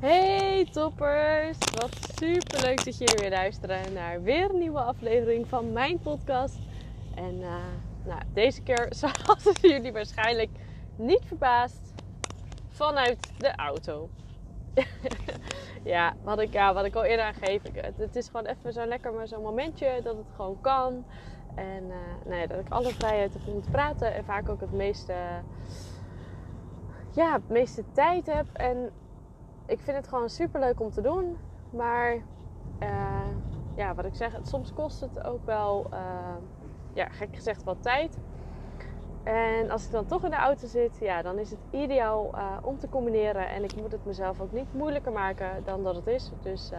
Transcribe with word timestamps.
Hey 0.00 0.68
toppers! 0.70 1.58
Wat 1.58 1.90
super 2.14 2.60
leuk 2.60 2.84
dat 2.84 2.98
jullie 2.98 3.18
weer 3.18 3.30
luisteren 3.30 3.92
naar 3.92 4.22
weer 4.22 4.50
een 4.50 4.58
nieuwe 4.58 4.80
aflevering 4.80 5.48
van 5.48 5.72
mijn 5.72 5.98
podcast. 5.98 6.58
En 7.14 7.34
uh, 7.34 7.56
nou, 8.04 8.22
deze 8.32 8.62
keer, 8.62 8.86
zoals 9.00 9.60
jullie 9.60 9.92
waarschijnlijk 9.92 10.50
niet 10.96 11.22
verbaasd, 11.24 11.94
vanuit 12.68 13.32
de 13.38 13.56
auto. 13.56 14.08
ja, 15.84 16.14
wat 16.22 16.40
ik, 16.40 16.52
ja, 16.52 16.74
wat 16.74 16.84
ik 16.84 16.94
al 16.94 17.04
eerder 17.04 17.24
aangeef, 17.24 17.62
het, 17.72 17.96
het 17.96 18.16
is 18.16 18.26
gewoon 18.26 18.46
even 18.46 18.72
zo 18.72 18.84
lekker 18.84 19.12
maar 19.12 19.28
zo'n 19.28 19.42
momentje 19.42 20.00
dat 20.02 20.16
het 20.16 20.30
gewoon 20.36 20.60
kan. 20.60 21.04
En 21.54 21.84
uh, 21.84 21.96
nee, 22.26 22.46
dat 22.46 22.58
ik 22.58 22.68
alle 22.68 22.90
vrijheid 22.90 23.32
heb 23.32 23.54
om 23.54 23.62
te 23.62 23.70
praten 23.70 24.14
en 24.14 24.24
vaak 24.24 24.48
ook 24.48 24.60
het 24.60 24.72
meeste, 24.72 25.14
ja, 27.14 27.32
het 27.32 27.48
meeste 27.48 27.84
tijd 27.92 28.26
heb. 28.26 28.46
En 28.52 28.90
ik 29.68 29.80
vind 29.80 29.96
het 29.96 30.08
gewoon 30.08 30.30
super 30.30 30.60
leuk 30.60 30.80
om 30.80 30.90
te 30.90 31.00
doen. 31.00 31.36
Maar 31.70 32.14
uh, 32.82 33.26
ja, 33.74 33.94
wat 33.94 34.04
ik 34.04 34.14
zeg, 34.14 34.38
soms 34.42 34.72
kost 34.72 35.00
het 35.00 35.24
ook 35.24 35.46
wel, 35.46 35.86
uh, 35.92 35.98
ja, 36.92 37.08
gek 37.08 37.28
gezegd, 37.32 37.64
wat 37.64 37.82
tijd. 37.82 38.18
En 39.22 39.70
als 39.70 39.84
ik 39.84 39.90
dan 39.90 40.06
toch 40.06 40.24
in 40.24 40.30
de 40.30 40.36
auto 40.36 40.66
zit, 40.66 40.98
ja, 41.00 41.22
dan 41.22 41.38
is 41.38 41.50
het 41.50 41.58
ideaal 41.70 42.30
uh, 42.34 42.56
om 42.62 42.78
te 42.78 42.88
combineren. 42.88 43.48
En 43.48 43.64
ik 43.64 43.76
moet 43.76 43.92
het 43.92 44.04
mezelf 44.04 44.40
ook 44.40 44.52
niet 44.52 44.74
moeilijker 44.74 45.12
maken 45.12 45.50
dan 45.64 45.82
dat 45.82 45.94
het 45.94 46.06
is. 46.06 46.30
Dus 46.42 46.70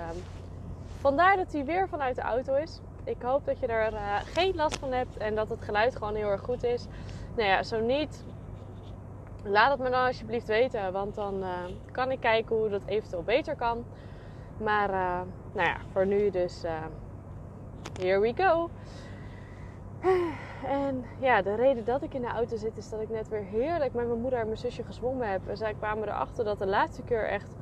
vandaar 0.99 1.35
dat 1.35 1.51
hij 1.51 1.65
weer 1.65 1.87
vanuit 1.87 2.15
de 2.15 2.21
auto 2.21 2.55
is. 2.55 2.79
Ik 3.03 3.21
hoop 3.21 3.45
dat 3.45 3.59
je 3.59 3.67
er 3.67 3.93
geen 4.23 4.55
last 4.55 4.77
van 4.79 4.91
hebt 4.91 5.17
en 5.17 5.35
dat 5.35 5.49
het 5.49 5.61
geluid 5.61 5.95
gewoon 5.95 6.15
heel 6.15 6.29
erg 6.29 6.41
goed 6.41 6.63
is. 6.63 6.85
Nou 7.35 7.49
ja, 7.49 7.63
zo 7.63 7.79
niet, 7.79 8.23
laat 9.43 9.71
het 9.71 9.79
me 9.79 9.89
dan 9.89 10.05
alsjeblieft 10.05 10.47
weten. 10.47 10.91
Want 10.91 11.15
dan 11.15 11.43
uh, 11.43 11.63
kan 11.91 12.11
ik 12.11 12.19
kijken 12.19 12.55
hoe 12.55 12.69
dat 12.69 12.85
eventueel 12.85 13.23
beter 13.23 13.55
kan. 13.55 13.85
Maar 14.57 14.89
uh, 14.89 15.21
nou 15.53 15.67
ja, 15.67 15.77
voor 15.91 16.05
nu 16.05 16.29
dus 16.29 16.63
uh, 16.63 16.71
here 18.01 18.19
we 18.19 18.33
go. 18.35 18.69
En 20.65 21.05
ja, 21.19 21.41
de 21.41 21.55
reden 21.55 21.85
dat 21.85 22.03
ik 22.03 22.13
in 22.13 22.21
de 22.21 22.27
auto 22.27 22.57
zit 22.57 22.77
is 22.77 22.89
dat 22.89 23.01
ik 23.01 23.09
net 23.09 23.27
weer 23.27 23.43
heerlijk 23.43 23.93
met 23.93 24.07
mijn 24.07 24.21
moeder 24.21 24.39
en 24.39 24.45
mijn 24.45 24.57
zusje 24.57 24.83
gezwommen 24.83 25.31
heb. 25.31 25.47
En 25.47 25.57
zij 25.57 25.73
kwamen 25.73 26.07
erachter 26.07 26.45
dat 26.45 26.59
de 26.59 26.67
laatste 26.67 27.01
keer 27.01 27.27
echt 27.27 27.55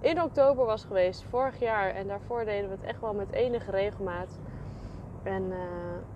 in 0.00 0.22
oktober 0.22 0.64
was 0.64 0.84
geweest, 0.84 1.24
vorig 1.30 1.58
jaar. 1.58 1.90
En 1.90 2.06
daarvoor 2.06 2.44
deden 2.44 2.68
we 2.68 2.74
het 2.74 2.84
echt 2.84 3.00
wel 3.00 3.14
met 3.14 3.32
enige 3.32 3.70
regelmaat. 3.70 4.38
En 5.24 5.52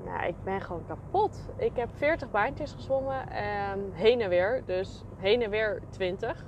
uh, 0.06 0.28
ik 0.28 0.34
ben 0.44 0.60
gewoon 0.60 0.86
kapot. 0.86 1.48
Ik 1.56 1.76
heb 1.76 1.88
40 1.94 2.30
baantjes 2.30 2.72
gezwommen, 2.72 3.20
um, 3.20 3.92
heen 3.92 4.20
en 4.20 4.28
weer. 4.28 4.62
Dus 4.66 5.04
heen 5.16 5.42
en 5.42 5.50
weer 5.50 5.82
20. 5.90 6.44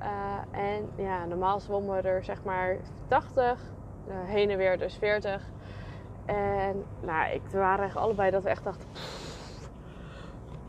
Uh, 0.00 0.06
en 0.50 0.90
ja, 0.96 1.24
normaal 1.24 1.60
zwommen 1.60 2.02
we 2.02 2.08
er 2.08 2.24
zeg 2.24 2.44
maar 2.44 2.76
80, 3.08 3.60
uh, 4.08 4.14
heen 4.24 4.50
en 4.50 4.56
weer 4.56 4.78
dus 4.78 4.96
40. 4.96 5.42
En 6.24 6.84
nou, 7.00 7.32
ik, 7.32 7.42
waren 7.52 7.84
echt 7.84 7.96
allebei 7.96 8.30
dat 8.30 8.42
we 8.42 8.48
echt 8.48 8.64
dachten: 8.64 8.88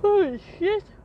holy 0.02 0.38
shit. 0.38 0.96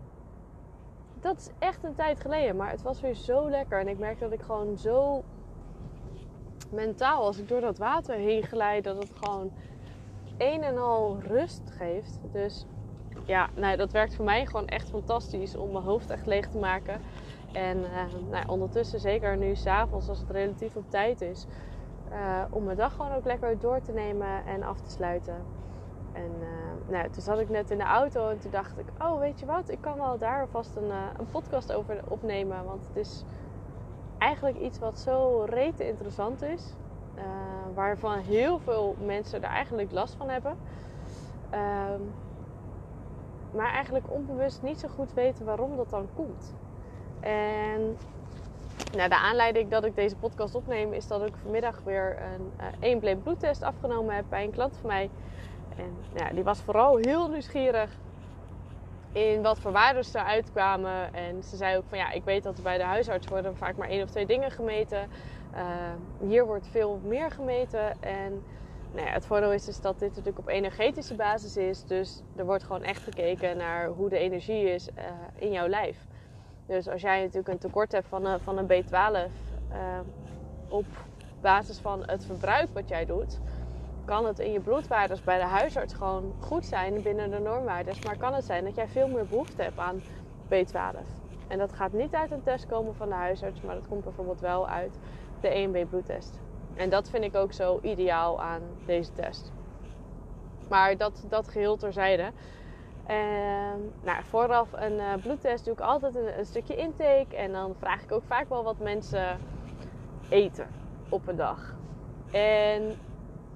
Dat 1.20 1.36
is 1.36 1.50
echt 1.58 1.84
een 1.84 1.94
tijd 1.94 2.20
geleden, 2.20 2.56
maar 2.56 2.70
het 2.70 2.82
was 2.82 3.00
weer 3.00 3.14
zo 3.14 3.50
lekker. 3.50 3.80
En 3.80 3.88
ik 3.88 3.98
merk 3.98 4.18
dat 4.18 4.32
ik 4.32 4.40
gewoon 4.40 4.78
zo 4.78 5.24
mentaal, 6.70 7.24
als 7.24 7.38
ik 7.38 7.48
door 7.48 7.60
dat 7.60 7.78
water 7.78 8.14
heen 8.14 8.42
glijd, 8.42 8.84
dat 8.84 8.98
het 8.98 9.12
gewoon 9.22 9.52
een 10.41 10.62
en 10.62 10.78
al 10.78 11.19
rust 11.20 11.62
geeft. 11.77 12.19
Dus 12.33 12.66
ja, 13.24 13.48
nou, 13.55 13.77
dat 13.77 13.92
werkt 13.92 14.14
voor 14.14 14.24
mij 14.24 14.47
gewoon 14.47 14.66
echt 14.66 14.88
fantastisch 14.88 15.56
om 15.56 15.72
mijn 15.72 15.84
hoofd 15.84 16.10
echt 16.10 16.27
leeg 16.27 16.48
te 16.48 16.58
maken. 16.58 17.00
En 17.52 17.78
uh, 17.78 18.30
nou, 18.30 18.48
ondertussen, 18.48 19.00
zeker 19.00 19.36
nu 19.36 19.55
s'avonds 19.55 20.08
als 20.08 20.19
het 20.19 20.30
relatief 20.30 20.77
op 20.77 20.91
tijd 20.91 21.20
is, 21.20 21.47
uh, 22.12 22.42
om 22.50 22.64
mijn 22.64 22.77
dag 22.77 22.92
gewoon 22.92 23.12
ook 23.12 23.24
lekker 23.24 23.58
door 23.58 23.80
te 23.80 23.92
nemen 23.92 24.44
en 24.47 24.62
af 24.62 24.80
te 24.80 24.91
sluiten. 24.91 25.36
En 26.12 26.30
uh, 26.41 26.91
nou, 26.93 27.10
toen 27.10 27.22
zat 27.22 27.38
ik 27.38 27.48
net 27.48 27.70
in 27.70 27.78
de 27.78 27.84
auto 27.84 28.28
en 28.28 28.38
toen 28.38 28.50
dacht 28.50 28.78
ik, 28.78 28.87
oh 28.98 29.19
weet 29.19 29.41
je 29.41 29.47
wat, 29.47 29.70
ik 29.70 29.81
kan 29.81 29.97
wel 29.97 30.19
daar 30.19 30.48
vast 30.48 30.76
een, 30.76 30.91
een 31.19 31.31
podcast 31.31 31.72
over 31.72 32.00
opnemen. 32.09 32.64
Want 32.64 32.87
het 32.87 32.97
is 32.97 33.25
eigenlijk 34.19 34.59
iets 34.59 34.78
wat 34.78 34.98
zo 34.98 35.44
rete 35.48 35.87
interessant 35.87 36.43
is. 36.43 36.75
Uh, 37.16 37.22
waarvan 37.75 38.19
heel 38.19 38.59
veel 38.59 38.97
mensen 39.04 39.43
er 39.43 39.50
eigenlijk 39.50 39.93
last 39.93 40.15
van 40.15 40.28
hebben. 40.28 40.56
Uh, 41.54 41.59
maar 43.54 43.72
eigenlijk 43.72 44.10
onbewust 44.10 44.62
niet 44.62 44.81
zo 44.81 44.88
goed 44.88 45.12
weten 45.12 45.44
waarom 45.44 45.76
dat 45.76 45.91
dan 45.91 46.09
komt. 46.15 46.54
En 47.20 47.97
nou, 48.97 49.09
de 49.09 49.16
aanleiding 49.16 49.70
dat 49.70 49.84
ik 49.84 49.94
deze 49.94 50.16
podcast 50.16 50.54
opneem 50.54 50.93
is 50.93 51.06
dat 51.06 51.26
ik 51.26 51.34
vanmiddag 51.43 51.81
weer 51.84 52.19
een 52.81 53.04
uh, 53.04 53.16
bloedtest 53.22 53.62
afgenomen 53.62 54.15
heb 54.15 54.25
bij 54.28 54.44
een 54.44 54.50
klant 54.50 54.76
van 54.81 54.88
mij. 54.88 55.10
En 55.76 55.97
ja, 56.15 56.31
die 56.31 56.44
was 56.44 56.60
vooral 56.60 56.97
heel 56.97 57.28
nieuwsgierig 57.28 57.91
in 59.12 59.43
wat 59.43 59.59
voor 59.59 59.72
waarden 59.72 60.04
eruit 60.12 60.50
kwamen. 60.53 61.15
En 61.15 61.43
ze 61.43 61.56
zei 61.56 61.76
ook 61.76 61.84
van 61.88 61.98
ja, 61.98 62.10
ik 62.10 62.25
weet 62.25 62.43
dat 62.43 62.62
bij 62.62 62.76
de 62.76 62.84
huisarts 62.84 63.26
worden 63.26 63.56
vaak 63.56 63.76
maar 63.76 63.88
één 63.88 64.03
of 64.03 64.10
twee 64.10 64.26
dingen 64.26 64.50
gemeten. 64.50 65.09
Uh, 65.54 66.28
hier 66.28 66.47
wordt 66.47 66.66
veel 66.71 67.00
meer 67.04 67.31
gemeten. 67.31 68.03
En 68.03 68.43
nou 68.93 69.06
ja, 69.06 69.12
het 69.12 69.26
voordeel 69.26 69.53
is 69.53 69.65
dus 69.65 69.81
dat 69.81 69.99
dit 69.99 70.09
natuurlijk 70.09 70.38
op 70.38 70.49
energetische 70.49 71.15
basis 71.15 71.56
is. 71.56 71.84
Dus 71.84 72.22
er 72.37 72.44
wordt 72.44 72.65
gewoon 72.65 72.82
echt 72.82 73.03
gekeken 73.03 73.56
naar 73.56 73.87
hoe 73.87 74.09
de 74.09 74.19
energie 74.19 74.72
is 74.72 74.88
uh, 74.88 75.04
in 75.34 75.53
jouw 75.53 75.69
lijf. 75.69 76.06
Dus 76.66 76.88
als 76.88 77.00
jij 77.00 77.20
natuurlijk 77.20 77.49
een 77.49 77.59
tekort 77.59 77.93
hebt 77.93 78.06
van 78.09 78.25
een, 78.25 78.41
van 78.41 78.59
een 78.59 78.66
B12 78.66 79.31
uh, 79.72 79.99
op 80.69 80.84
basis 81.41 81.78
van 81.78 82.03
het 82.06 82.25
verbruik 82.25 82.69
wat 82.72 82.88
jij 82.88 83.06
doet, 83.06 83.41
kan 84.05 84.27
het 84.27 84.38
in 84.38 84.53
je 84.53 84.61
bloedwaardes 84.61 85.25
bij 85.25 85.38
de 85.38 85.44
huisarts 85.44 85.94
gewoon 85.94 86.34
goed 86.41 86.66
zijn 86.66 87.03
binnen 87.03 87.31
de 87.31 87.38
normwaardes. 87.38 88.03
Maar 88.03 88.16
kan 88.16 88.34
het 88.34 88.44
zijn 88.44 88.65
dat 88.65 88.75
jij 88.75 88.88
veel 88.88 89.09
meer 89.09 89.27
behoefte 89.27 89.62
hebt 89.62 89.78
aan 89.78 90.03
B12. 90.49 91.21
En 91.49 91.59
dat 91.59 91.72
gaat 91.72 91.93
niet 91.93 92.15
uit 92.15 92.31
een 92.31 92.43
test 92.43 92.66
komen 92.66 92.94
van 92.94 93.09
de 93.09 93.15
huisarts, 93.15 93.61
maar 93.61 93.75
dat 93.75 93.88
komt 93.88 94.05
bijvoorbeeld 94.05 94.41
wel 94.41 94.69
uit 94.69 94.99
de 95.41 95.49
EMB 95.49 95.88
bloedtest. 95.88 96.38
En 96.75 96.91
dat 96.91 97.11
vind 97.11 97.25
ik 97.25 97.37
ook 97.37 97.53
zo 97.53 97.78
ideaal 97.83 98.41
aan 98.41 98.62
deze 98.84 99.12
test. 99.12 99.53
Maar 100.69 100.97
dat, 100.97 101.25
dat 101.28 101.49
geheel 101.49 101.77
terzijde. 101.77 102.31
En, 103.06 103.93
nou, 104.03 104.25
vooraf 104.25 104.69
een 104.72 104.93
uh, 104.93 105.15
bloedtest 105.22 105.65
doe 105.65 105.72
ik 105.72 105.81
altijd 105.81 106.15
een, 106.15 106.38
een, 106.38 106.47
stukje 106.47 106.77
intake. 106.77 107.37
En 107.37 107.53
dan 107.53 107.75
vraag 107.78 108.03
ik 108.03 108.12
ook 108.12 108.25
vaak 108.27 108.49
wel 108.49 108.65
wat 108.65 108.78
mensen 108.78 109.38
eten 110.28 110.67
op 111.09 111.28
een 111.28 111.37
dag. 111.37 111.75
En 112.31 112.99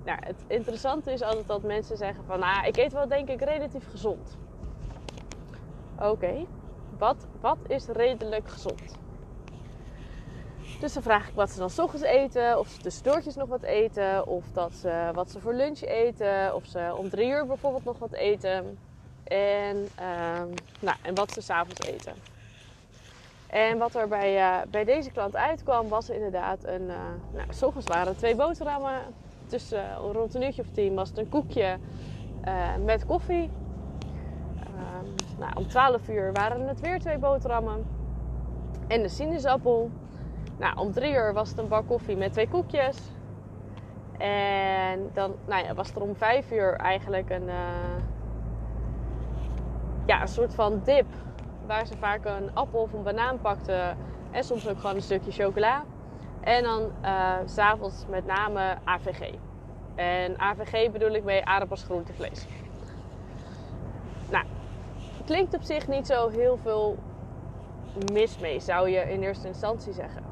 nou, 0.05 0.19
het 0.25 0.45
interessante 0.47 1.13
is 1.13 1.23
altijd 1.23 1.47
dat 1.47 1.63
mensen 1.63 1.97
zeggen 1.97 2.25
van... 2.25 2.39
Nou, 2.39 2.67
ik 2.67 2.77
eet 2.77 2.93
wel 2.93 3.09
denk 3.09 3.29
ik 3.29 3.41
relatief 3.41 3.91
gezond. 3.91 4.37
Oké, 6.01 6.47
wat, 6.99 7.27
wat 7.41 7.59
is 7.67 7.87
redelijk 7.87 8.49
gezond? 8.49 8.97
Dus 10.81 10.93
dan 10.93 11.03
vraag 11.03 11.29
ik 11.29 11.35
wat 11.35 11.51
ze 11.51 11.59
dan 11.59 11.71
s 11.71 11.79
ochtends 11.79 12.05
eten, 12.05 12.59
of 12.59 12.69
ze 12.69 12.81
tussendoortjes 12.81 13.35
nog 13.35 13.49
wat 13.49 13.63
eten, 13.63 14.27
of 14.27 14.45
dat 14.53 14.73
ze, 14.75 15.11
wat 15.15 15.31
ze 15.31 15.41
voor 15.41 15.55
lunch 15.55 15.81
eten, 15.81 16.55
of 16.55 16.67
ze 16.67 16.95
om 16.97 17.09
drie 17.09 17.29
uur 17.29 17.47
bijvoorbeeld 17.47 17.85
nog 17.85 17.99
wat 17.99 18.13
eten. 18.13 18.79
En, 19.25 19.77
um, 19.77 20.55
nou, 20.81 20.97
en 21.03 21.15
wat 21.15 21.33
ze 21.33 21.41
s'avonds 21.41 21.81
eten. 21.81 22.13
En 23.47 23.79
wat 23.79 23.95
er 23.95 24.09
bij, 24.09 24.37
uh, 24.37 24.63
bij 24.71 24.85
deze 24.85 25.11
klant 25.11 25.37
uitkwam, 25.37 25.89
was 25.89 26.11
inderdaad 26.11 26.65
een. 26.65 26.83
Uh, 26.83 26.97
nou, 27.33 27.47
s 27.49 27.63
ochtends 27.63 27.89
waren 27.89 28.17
twee 28.17 28.37
boterhammen. 28.37 29.01
Uh, 29.55 29.81
rond 30.13 30.35
een 30.35 30.43
uurtje 30.43 30.63
of 30.63 30.69
tien 30.69 30.95
was 30.95 31.09
het 31.09 31.19
een 31.19 31.29
koekje 31.29 31.79
met 32.85 33.07
koffie. 33.07 33.51
Um, 35.03 35.15
nou, 35.39 35.53
om 35.55 35.67
12 35.67 36.09
uur 36.09 36.33
waren 36.33 36.69
het 36.69 36.81
weer 36.81 36.99
twee 36.99 37.19
boterhammen. 37.19 37.87
En 38.87 39.03
de 39.03 39.09
sinaasappel. 39.09 39.91
Nou, 40.59 40.79
om 40.79 40.93
drie 40.93 41.15
uur 41.15 41.33
was 41.33 41.49
het 41.49 41.59
een 41.59 41.69
bak 41.69 41.87
koffie 41.87 42.17
met 42.17 42.33
twee 42.33 42.49
koekjes. 42.49 42.99
En 44.19 45.11
dan 45.13 45.35
nou 45.47 45.65
ja, 45.65 45.75
was 45.75 45.95
er 45.95 46.03
om 46.03 46.17
vijf 46.17 46.53
uur 46.53 46.73
eigenlijk 46.77 47.31
een, 47.31 47.47
uh, 47.47 47.99
ja, 50.07 50.21
een 50.21 50.29
soort 50.29 50.55
van 50.55 50.81
dip. 50.85 51.07
Waar 51.67 51.87
ze 51.87 51.97
vaak 51.97 52.25
een 52.25 52.55
appel 52.55 52.81
of 52.81 52.93
een 52.93 53.03
banaan 53.03 53.41
pakten. 53.41 53.97
En 54.31 54.45
soms 54.45 54.69
ook 54.69 54.79
gewoon 54.81 54.97
een 54.97 55.03
stukje 55.03 55.31
chocola. 55.31 55.85
En 56.41 56.63
dan 56.63 56.83
uh, 57.03 57.35
s'avonds 57.45 58.05
met 58.09 58.27
name 58.27 58.77
AVG. 58.85 59.35
En 59.95 60.39
AVG 60.39 60.91
bedoel 60.91 61.11
ik 61.11 61.25
mee 61.25 61.45
aardappels, 61.45 61.83
groente, 61.83 62.13
vlees. 62.13 62.47
Nou, 64.31 64.45
klinkt 65.25 65.55
op 65.55 65.63
zich 65.63 65.89
niet 65.89 66.07
zo 66.07 66.29
heel 66.29 66.57
veel 66.57 66.99
mis 68.13 68.39
mee, 68.39 68.61
zou 68.61 68.89
je 68.89 69.11
in 69.11 69.23
eerste 69.23 69.47
instantie 69.47 69.93
zeggen. 69.93 70.23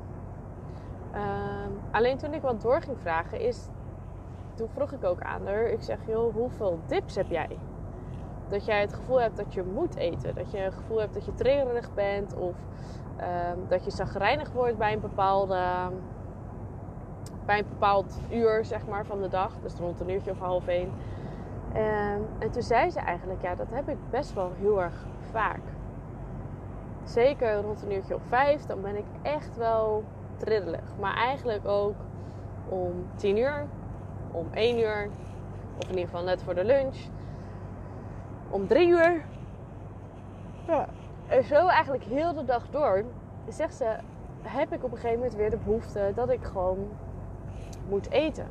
Um, 1.15 1.81
alleen 1.91 2.19
toen 2.19 2.35
ik 2.35 2.43
wat 2.43 2.63
door 2.63 2.83
ging 2.83 2.97
vragen, 3.01 3.41
is, 3.41 3.67
toen 4.55 4.69
vroeg 4.69 4.93
ik 4.93 5.05
ook 5.05 5.21
aan 5.21 5.47
haar. 5.47 5.67
Ik 5.67 5.83
zeg, 5.83 5.99
joh, 6.07 6.35
hoeveel 6.35 6.81
dips 6.87 7.15
heb 7.15 7.31
jij? 7.31 7.59
Dat 8.49 8.65
jij 8.65 8.81
het 8.81 8.93
gevoel 8.93 9.21
hebt 9.21 9.37
dat 9.37 9.55
je 9.55 9.63
moet 9.63 9.97
eten. 9.97 10.35
Dat 10.35 10.51
je 10.51 10.59
het 10.59 10.75
gevoel 10.75 11.01
hebt 11.01 11.15
dat 11.15 11.25
je 11.25 11.35
trillerig 11.35 11.95
bent. 11.95 12.35
Of 12.35 12.55
Ehm, 13.23 13.59
dat 13.69 13.85
je 13.85 13.91
zagrijnig 13.91 14.53
wordt 14.53 14.79
bij 14.79 14.93
een 14.93 15.01
bepaalde 15.01 15.59
bij 17.47 17.59
een 17.59 17.69
bepaald 17.69 18.21
uur 18.31 18.65
zeg 18.65 18.87
maar, 18.87 19.07
van 19.07 19.21
de 19.21 19.29
dag. 19.29 19.53
Dus 19.63 19.75
rond 19.75 20.01
een 20.01 20.11
uurtje 20.11 20.31
of 20.31 20.39
half 20.39 20.67
één. 20.67 20.93
En, 21.73 22.27
en 22.39 22.51
toen 22.51 22.63
zei 22.63 22.91
ze 22.91 23.01
eigenlijk, 23.01 23.43
ja, 23.43 23.55
dat 23.55 23.71
heb 23.71 23.89
ik 23.89 23.97
best 24.11 24.35
wel 24.35 24.53
heel 24.59 24.83
erg 24.83 25.07
vaak. 25.31 25.61
Zeker 27.05 27.61
rond 27.61 27.83
een 27.83 27.93
uurtje 27.93 28.15
of 28.15 28.23
vijf, 28.29 28.67
dan 28.67 28.81
ben 28.81 28.97
ik 28.97 29.07
echt 29.23 29.57
wel 29.57 30.05
triddelig. 30.37 30.97
Maar 31.01 31.15
eigenlijk 31.15 31.67
ook 31.67 31.95
om 32.69 33.07
tien 33.15 33.39
uur, 33.39 33.67
om 34.31 34.47
één 34.51 34.79
uur, 34.79 35.09
of 35.77 35.83
in 35.83 35.89
ieder 35.89 36.05
geval 36.05 36.25
net 36.25 36.43
voor 36.43 36.55
de 36.55 36.65
lunch, 36.65 36.97
om 38.51 38.67
drie 38.67 38.89
uur. 38.89 39.25
Ja. 40.67 40.87
En 41.27 41.45
zo 41.45 41.67
eigenlijk 41.67 42.05
heel 42.05 42.35
de 42.35 42.45
dag 42.45 42.71
door, 42.71 43.05
zegt 43.49 43.75
ze, 43.75 43.97
heb 44.43 44.73
ik 44.73 44.85
op 44.85 44.91
een 44.91 44.97
gegeven 44.97 45.19
moment 45.19 45.35
weer 45.35 45.51
de 45.51 45.57
behoefte 45.57 46.13
dat 46.15 46.31
ik 46.31 46.45
gewoon 46.45 46.89
moet 47.89 48.11
eten. 48.11 48.47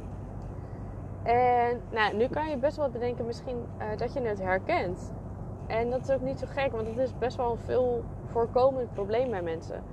En 1.23 1.81
nou, 1.89 2.15
nu 2.15 2.27
kan 2.27 2.49
je 2.49 2.57
best 2.57 2.77
wel 2.77 2.89
bedenken 2.89 3.25
misschien 3.25 3.65
uh, 3.77 3.97
dat 3.97 4.13
je 4.13 4.21
het 4.21 4.39
herkent. 4.39 5.13
En 5.67 5.89
dat 5.89 6.01
is 6.01 6.11
ook 6.15 6.21
niet 6.21 6.39
zo 6.39 6.45
gek, 6.49 6.71
want 6.71 6.87
het 6.87 6.97
is 6.97 7.17
best 7.17 7.37
wel 7.37 7.51
een 7.51 7.57
veel 7.57 8.03
voorkomend 8.25 8.93
probleem 8.93 9.29
bij 9.29 9.41
mensen. 9.41 9.83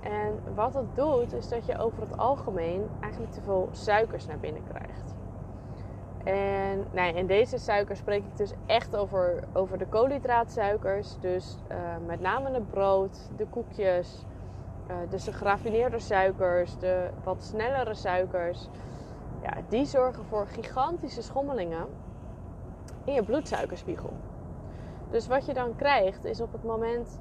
En 0.00 0.54
wat 0.54 0.74
het 0.74 0.94
doet, 0.94 1.32
is 1.32 1.48
dat 1.48 1.66
je 1.66 1.78
over 1.78 2.00
het 2.00 2.16
algemeen 2.16 2.88
eigenlijk 3.00 3.32
te 3.32 3.40
veel 3.40 3.68
suikers 3.72 4.26
naar 4.26 4.38
binnen 4.38 4.62
krijgt. 4.68 5.14
En 6.24 6.84
nou, 6.92 7.16
in 7.16 7.26
deze 7.26 7.58
suikers 7.58 7.98
spreek 7.98 8.24
ik 8.24 8.36
dus 8.36 8.52
echt 8.66 8.96
over, 8.96 9.44
over 9.52 9.78
de 9.78 9.86
koolhydraatsuikers. 9.86 11.16
Dus 11.20 11.56
uh, 11.70 11.76
met 12.06 12.20
name 12.20 12.50
het 12.50 12.70
brood, 12.70 13.30
de 13.36 13.46
koekjes, 13.46 14.24
uh, 14.90 14.96
dus 15.08 15.24
de 15.24 15.32
geraffineerde 15.32 15.98
suikers, 15.98 16.78
de 16.78 17.10
wat 17.24 17.42
snellere 17.42 17.94
suikers, 17.94 18.68
ja, 19.42 19.52
die 19.68 19.84
zorgen 19.84 20.24
voor 20.24 20.46
gigantische 20.46 21.22
schommelingen 21.22 21.86
in 23.04 23.12
je 23.12 23.22
bloedsuikerspiegel. 23.22 24.12
Dus 25.10 25.26
wat 25.26 25.46
je 25.46 25.54
dan 25.54 25.76
krijgt 25.76 26.24
is 26.24 26.40
op 26.40 26.52
het 26.52 26.64
moment 26.64 27.20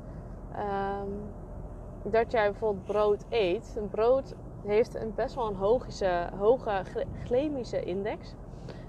um, 0.56 2.12
dat 2.12 2.32
jij 2.32 2.52
bijvoorbeeld 2.52 2.86
brood 2.86 3.26
eet. 3.30 3.76
Een 3.78 3.90
brood 3.90 4.36
heeft 4.66 4.96
een 4.96 5.14
best 5.16 5.36
wel 5.36 5.48
een 5.48 6.36
hoge 6.38 6.84
glycemische 7.24 7.84
index. 7.84 8.34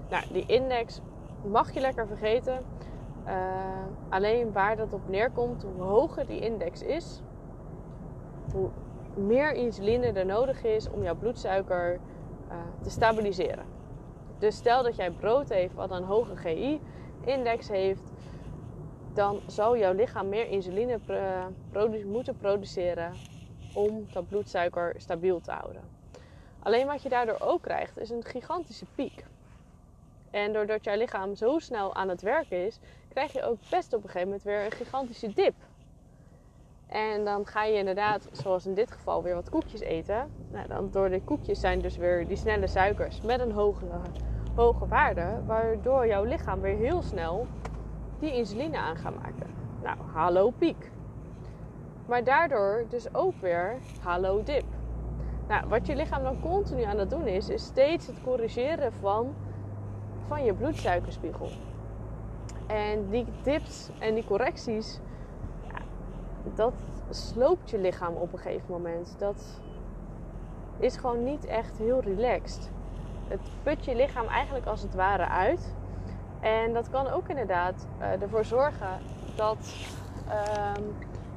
Nou, 0.09 0.23
die 0.31 0.45
index 0.45 1.01
mag 1.41 1.71
je 1.71 1.79
lekker 1.79 2.07
vergeten. 2.07 2.63
Uh, 3.27 3.33
alleen 4.09 4.51
waar 4.51 4.75
dat 4.75 4.93
op 4.93 5.09
neerkomt, 5.09 5.65
hoe 5.75 5.83
hoger 5.83 6.25
die 6.27 6.39
index 6.39 6.81
is, 6.81 7.21
hoe 8.51 8.69
meer 9.13 9.53
insuline 9.53 10.05
er 10.05 10.25
nodig 10.25 10.63
is 10.63 10.89
om 10.89 11.03
jouw 11.03 11.15
bloedsuiker 11.15 11.99
uh, 12.49 12.55
te 12.81 12.89
stabiliseren. 12.89 13.65
Dus 14.39 14.55
stel 14.55 14.83
dat 14.83 14.95
jij 14.95 15.11
brood 15.11 15.49
heeft 15.49 15.73
wat 15.73 15.91
een 15.91 16.03
hoge 16.03 16.35
GI-index 16.35 17.67
heeft, 17.67 18.11
dan 19.13 19.39
zal 19.47 19.77
jouw 19.77 19.93
lichaam 19.93 20.29
meer 20.29 20.47
insuline 20.47 20.99
moeten 22.05 22.37
produceren 22.37 23.11
om 23.73 24.07
dat 24.11 24.27
bloedsuiker 24.27 24.93
stabiel 24.97 25.41
te 25.41 25.51
houden. 25.51 25.81
Alleen 26.59 26.87
wat 26.87 27.01
je 27.01 27.09
daardoor 27.09 27.39
ook 27.39 27.61
krijgt 27.61 27.97
is 27.97 28.09
een 28.09 28.23
gigantische 28.23 28.85
piek. 28.95 29.25
En 30.31 30.53
doordat 30.53 30.83
jouw 30.83 30.97
lichaam 30.97 31.35
zo 31.35 31.59
snel 31.59 31.95
aan 31.95 32.09
het 32.09 32.21
werken 32.21 32.65
is, 32.65 32.79
krijg 33.09 33.33
je 33.33 33.43
ook 33.43 33.57
best 33.69 33.93
op 33.93 34.03
een 34.03 34.09
gegeven 34.09 34.27
moment 34.27 34.43
weer 34.43 34.65
een 34.65 34.71
gigantische 34.71 35.33
dip. 35.33 35.53
En 36.87 37.25
dan 37.25 37.45
ga 37.45 37.63
je 37.63 37.77
inderdaad, 37.77 38.29
zoals 38.31 38.65
in 38.65 38.73
dit 38.73 38.91
geval, 38.91 39.23
weer 39.23 39.35
wat 39.35 39.49
koekjes 39.49 39.79
eten. 39.79 40.29
Nou, 40.51 40.67
dan 40.67 40.89
door 40.91 41.09
de 41.09 41.21
koekjes 41.21 41.59
zijn 41.59 41.79
dus 41.79 41.97
weer 41.97 42.27
die 42.27 42.37
snelle 42.37 42.67
suikers 42.67 43.21
met 43.21 43.39
een 43.39 43.51
hoge, 43.51 43.85
hoge 44.55 44.87
waarde. 44.87 45.41
Waardoor 45.45 46.07
jouw 46.07 46.23
lichaam 46.23 46.61
weer 46.61 46.75
heel 46.75 47.01
snel 47.01 47.47
die 48.19 48.33
insuline 48.33 48.77
aan 48.77 48.97
gaat 48.97 49.15
maken. 49.15 49.53
Nou, 49.83 49.97
hallo 50.13 50.49
piek. 50.49 50.91
Maar 52.05 52.23
daardoor 52.23 52.85
dus 52.89 53.13
ook 53.13 53.33
weer 53.41 53.77
hallo 54.01 54.43
dip. 54.43 54.65
Nou, 55.47 55.67
wat 55.67 55.87
je 55.87 55.95
lichaam 55.95 56.23
dan 56.23 56.39
continu 56.39 56.83
aan 56.83 56.97
het 56.97 57.09
doen 57.09 57.27
is, 57.27 57.49
is 57.49 57.63
steeds 57.63 58.07
het 58.07 58.21
corrigeren 58.23 58.93
van, 58.93 59.35
van 60.27 60.43
je 60.43 60.53
bloedsuikerspiegel. 60.53 61.49
En 62.67 63.09
die 63.09 63.25
dips 63.43 63.89
en 63.99 64.13
die 64.13 64.25
correcties 64.25 64.99
dat 66.53 66.73
sloopt 67.09 67.69
je 67.69 67.77
lichaam 67.77 68.13
op 68.13 68.33
een 68.33 68.39
gegeven 68.39 68.71
moment. 68.71 69.15
Dat 69.17 69.61
is 70.77 70.97
gewoon 70.97 71.23
niet 71.23 71.45
echt 71.45 71.77
heel 71.77 72.01
relaxed. 72.01 72.71
Het 73.27 73.39
put 73.63 73.85
je 73.85 73.95
lichaam 73.95 74.27
eigenlijk 74.27 74.65
als 74.65 74.81
het 74.81 74.95
ware 74.95 75.27
uit. 75.27 75.75
En 76.39 76.73
dat 76.73 76.89
kan 76.89 77.07
ook 77.07 77.27
inderdaad 77.27 77.87
uh, 77.99 78.21
ervoor 78.21 78.45
zorgen 78.45 78.99
dat 79.35 79.75
uh, 80.27 80.83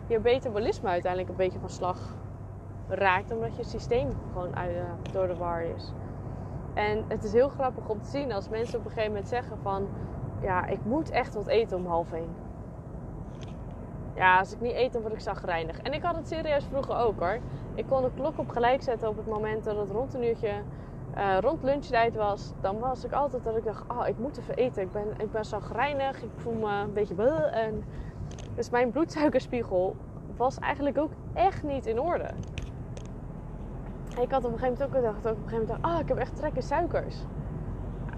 je 0.06 0.18
metabolisme 0.18 0.88
uiteindelijk 0.88 1.30
een 1.30 1.36
beetje 1.36 1.58
van 1.58 1.70
slag 1.70 2.16
raakt. 2.88 3.30
Omdat 3.30 3.56
je 3.56 3.64
systeem 3.64 4.10
gewoon 4.32 4.48
uh, 4.48 5.12
door 5.12 5.26
de 5.26 5.36
war 5.36 5.62
is. 5.62 5.92
En 6.74 7.04
het 7.08 7.24
is 7.24 7.32
heel 7.32 7.48
grappig 7.48 7.88
om 7.88 8.02
te 8.02 8.08
zien 8.08 8.32
als 8.32 8.48
mensen 8.48 8.78
op 8.78 8.84
een 8.84 8.90
gegeven 8.90 9.12
moment 9.12 9.28
zeggen 9.28 9.58
van... 9.62 9.88
Ja, 10.40 10.66
ik 10.66 10.84
moet 10.84 11.10
echt 11.10 11.34
wat 11.34 11.46
eten 11.46 11.76
om 11.76 11.86
half 11.86 12.12
één. 12.12 12.47
Ja, 14.18 14.38
als 14.38 14.52
ik 14.52 14.60
niet 14.60 14.74
eet, 14.74 14.92
dan 14.92 15.02
word 15.02 15.14
ik 15.14 15.20
zagrijnig. 15.20 15.80
En 15.80 15.92
ik 15.92 16.02
had 16.02 16.16
het 16.16 16.28
serieus 16.28 16.64
vroeger 16.64 16.96
ook 16.96 17.20
hoor. 17.20 17.38
Ik 17.74 17.84
kon 17.88 18.02
de 18.02 18.10
klok 18.14 18.38
op 18.38 18.48
gelijk 18.48 18.82
zetten 18.82 19.08
op 19.08 19.16
het 19.16 19.26
moment 19.26 19.64
dat 19.64 19.76
het 19.76 19.90
rond 19.90 20.14
een 20.14 20.24
uurtje, 20.24 20.52
uh, 21.16 21.38
rond 21.40 21.62
lunchtijd 21.62 22.16
was. 22.16 22.52
Dan 22.60 22.78
was 22.78 23.04
ik 23.04 23.12
altijd 23.12 23.44
dat 23.44 23.56
ik 23.56 23.64
dacht, 23.64 23.84
oh, 23.88 24.08
ik 24.08 24.18
moet 24.18 24.38
even 24.38 24.54
eten. 24.54 24.82
Ik 24.82 24.92
ben, 24.92 25.06
ik 25.18 25.30
ben 25.30 25.44
zagrijnig, 25.44 26.22
ik 26.22 26.30
voel 26.36 26.52
me 26.52 26.80
een 26.80 26.92
beetje... 26.92 27.14
Bleh. 27.14 27.56
En 27.56 27.84
dus 28.54 28.70
mijn 28.70 28.90
bloedsuikerspiegel 28.90 29.96
was 30.36 30.58
eigenlijk 30.58 30.98
ook 30.98 31.12
echt 31.34 31.62
niet 31.62 31.86
in 31.86 32.00
orde. 32.00 32.30
Ik 34.20 34.30
had 34.30 34.44
op 34.44 34.52
een 34.52 34.58
gegeven 34.58 34.72
moment 34.72 34.82
ook 34.82 34.94
gedacht, 34.94 35.18
op 35.18 35.24
een 35.24 35.48
gegeven 35.48 35.66
moment 35.66 35.82
dacht, 35.82 35.94
oh, 35.94 36.00
ik 36.00 36.08
heb 36.08 36.16
echt 36.16 36.36
trek 36.36 36.54
in 36.54 36.62
suikers. 36.62 37.16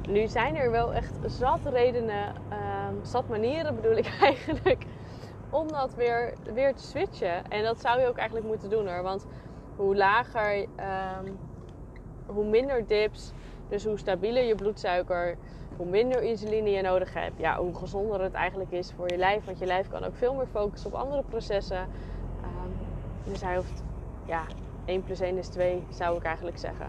Nu 0.08 0.26
zijn 0.26 0.56
er 0.56 0.70
wel 0.70 0.94
echt 0.94 1.14
zat 1.26 1.60
redenen, 1.64 2.28
um, 2.28 3.04
zat 3.04 3.28
manieren 3.28 3.74
bedoel 3.74 3.96
ik 3.96 4.16
eigenlijk 4.20 4.86
om 5.50 5.68
dat 5.68 5.94
weer, 5.94 6.32
weer 6.54 6.74
te 6.74 6.82
switchen. 6.82 7.50
En 7.50 7.64
dat 7.64 7.80
zou 7.80 8.00
je 8.00 8.08
ook 8.08 8.16
eigenlijk 8.16 8.46
moeten 8.46 8.70
doen 8.70 8.88
hoor. 8.88 9.02
Want 9.02 9.26
hoe 9.76 9.96
lager, 9.96 10.58
um, 10.58 11.38
hoe 12.26 12.44
minder 12.44 12.86
dips, 12.86 13.32
dus 13.68 13.84
hoe 13.84 13.98
stabieler 13.98 14.42
je 14.42 14.54
bloedsuiker, 14.54 15.36
hoe 15.76 15.86
minder 15.86 16.22
insuline 16.22 16.70
je 16.70 16.82
nodig 16.82 17.14
hebt, 17.14 17.38
ja, 17.38 17.56
hoe 17.56 17.74
gezonder 17.74 18.20
het 18.22 18.32
eigenlijk 18.32 18.70
is 18.70 18.92
voor 18.96 19.08
je 19.08 19.16
lijf. 19.16 19.44
Want 19.44 19.58
je 19.58 19.66
lijf 19.66 19.88
kan 19.88 20.04
ook 20.04 20.16
veel 20.16 20.34
meer 20.34 20.46
focussen 20.46 20.92
op 20.92 21.00
andere 21.00 21.22
processen. 21.28 21.80
Um, 21.80 22.72
dus 23.24 23.42
hij 23.42 23.56
hoeft, 23.56 23.82
ja, 24.24 24.42
1 24.84 25.02
plus 25.02 25.20
1 25.20 25.36
is 25.36 25.48
2, 25.48 25.84
zou 25.88 26.16
ik 26.16 26.22
eigenlijk 26.22 26.58
zeggen. 26.58 26.86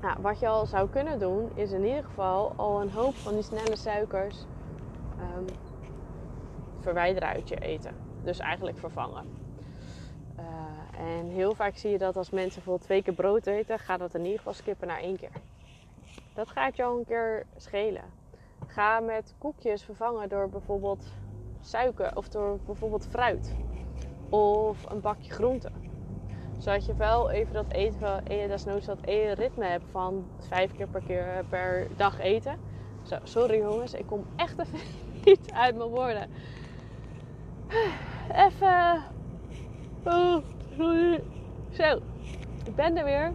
Nou, 0.00 0.16
wat 0.20 0.38
je 0.38 0.48
al 0.48 0.66
zou 0.66 0.88
kunnen 0.88 1.18
doen, 1.18 1.50
is 1.54 1.72
in 1.72 1.84
ieder 1.84 2.04
geval 2.04 2.52
al 2.56 2.80
een 2.80 2.90
hoop 2.90 3.14
van 3.14 3.32
die 3.32 3.42
snelle 3.42 3.76
suikers 3.76 4.46
um, 5.36 5.44
verwijderen 6.86 7.28
uit 7.28 7.48
je 7.48 7.56
eten. 7.56 7.94
Dus 8.22 8.38
eigenlijk 8.38 8.78
vervangen. 8.78 9.24
Uh, 10.38 11.00
en 11.00 11.28
heel 11.28 11.54
vaak 11.54 11.76
zie 11.76 11.90
je 11.90 11.98
dat 11.98 12.16
als 12.16 12.30
mensen 12.30 12.54
bijvoorbeeld 12.54 12.86
twee 12.86 13.02
keer 13.02 13.14
brood 13.14 13.46
eten, 13.46 13.78
gaat 13.78 13.98
dat 13.98 14.14
in 14.14 14.22
ieder 14.22 14.38
geval 14.38 14.52
skippen 14.52 14.88
naar 14.88 15.00
één 15.00 15.16
keer. 15.16 15.30
Dat 16.34 16.48
gaat 16.48 16.76
jou 16.76 16.98
een 16.98 17.04
keer 17.04 17.46
schelen. 17.56 18.02
Ga 18.66 19.00
met 19.00 19.34
koekjes 19.38 19.82
vervangen 19.82 20.28
door 20.28 20.48
bijvoorbeeld 20.48 21.04
suiker 21.60 22.16
of 22.16 22.28
door 22.28 22.58
bijvoorbeeld 22.66 23.06
fruit. 23.06 23.54
Of 24.28 24.90
een 24.90 25.00
bakje 25.00 25.30
groenten. 25.30 25.72
Zodat 26.58 26.86
je 26.86 26.94
wel 26.94 27.30
even 27.30 27.52
dat 27.52 27.72
eten, 27.72 28.24
desnoods 28.24 28.86
dat 28.86 28.98
ritme 29.34 29.64
hebt 29.64 29.84
van 29.90 30.26
vijf 30.38 30.72
keer 30.72 30.88
per, 30.88 31.02
keer 31.06 31.44
per 31.48 31.86
dag 31.96 32.18
eten. 32.18 32.58
Zo, 33.02 33.16
sorry 33.22 33.58
jongens, 33.58 33.94
ik 33.94 34.06
kom 34.06 34.24
echt 34.36 34.58
even 34.58 34.78
niet 35.24 35.52
uit 35.52 35.76
mijn 35.76 35.88
woorden. 35.88 36.30
Even. 38.32 39.02
Oh, 40.04 40.42
zo, 41.70 42.00
ik 42.64 42.74
ben 42.74 42.96
er 42.96 43.04
weer. 43.04 43.32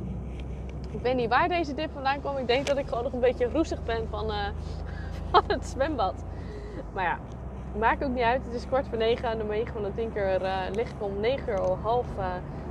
Ik 0.91 1.01
weet 1.01 1.15
niet 1.15 1.29
waar 1.29 1.47
deze 1.47 1.73
dip 1.73 1.89
vandaan 1.93 2.21
komt. 2.21 2.39
Ik 2.39 2.47
denk 2.47 2.67
dat 2.67 2.77
ik 2.77 2.87
gewoon 2.87 3.03
nog 3.03 3.13
een 3.13 3.19
beetje 3.19 3.49
roestig 3.49 3.83
ben 3.83 4.07
van, 4.09 4.29
uh, 4.29 4.47
van 5.31 5.43
het 5.47 5.65
zwembad. 5.65 6.23
Maar 6.93 7.03
ja, 7.03 7.19
maakt 7.77 8.03
ook 8.03 8.09
niet 8.09 8.23
uit. 8.23 8.45
Het 8.45 8.53
is 8.53 8.67
kwart 8.67 8.87
voor 8.87 8.97
negen. 8.97 9.29
En 9.29 9.37
de 9.37 9.43
9 9.43 9.73
van 9.73 9.83
de 9.83 9.93
10 9.95 10.13
keer 10.13 10.41
uh, 10.41 10.57
lig 10.71 10.89
ik 10.89 11.03
om 11.03 11.19
9 11.19 11.49
uur 11.49 11.59
half 11.81 12.05
uh, 12.17 12.25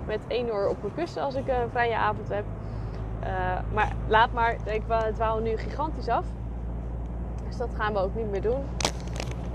met 0.07 0.21
één 0.27 0.47
uur 0.47 0.69
op 0.69 0.83
mijn 0.83 0.95
kussen 0.95 1.23
als 1.23 1.35
ik 1.35 1.49
een 1.49 1.71
vrije 1.71 1.97
avond 1.97 2.29
heb. 2.29 2.45
maar 3.73 3.93
laat 4.09 4.33
maar. 4.33 4.57
Ik, 4.65 4.83
het 4.89 5.19
wou 5.19 5.43
nu 5.43 5.57
gigantisch 5.57 6.09
af. 6.09 6.25
Dus 7.49 7.57
dat 7.57 7.71
gaan 7.77 7.93
we 7.93 7.99
ook 7.99 8.15
niet 8.15 8.31
meer 8.31 8.43
doen. 8.43 8.65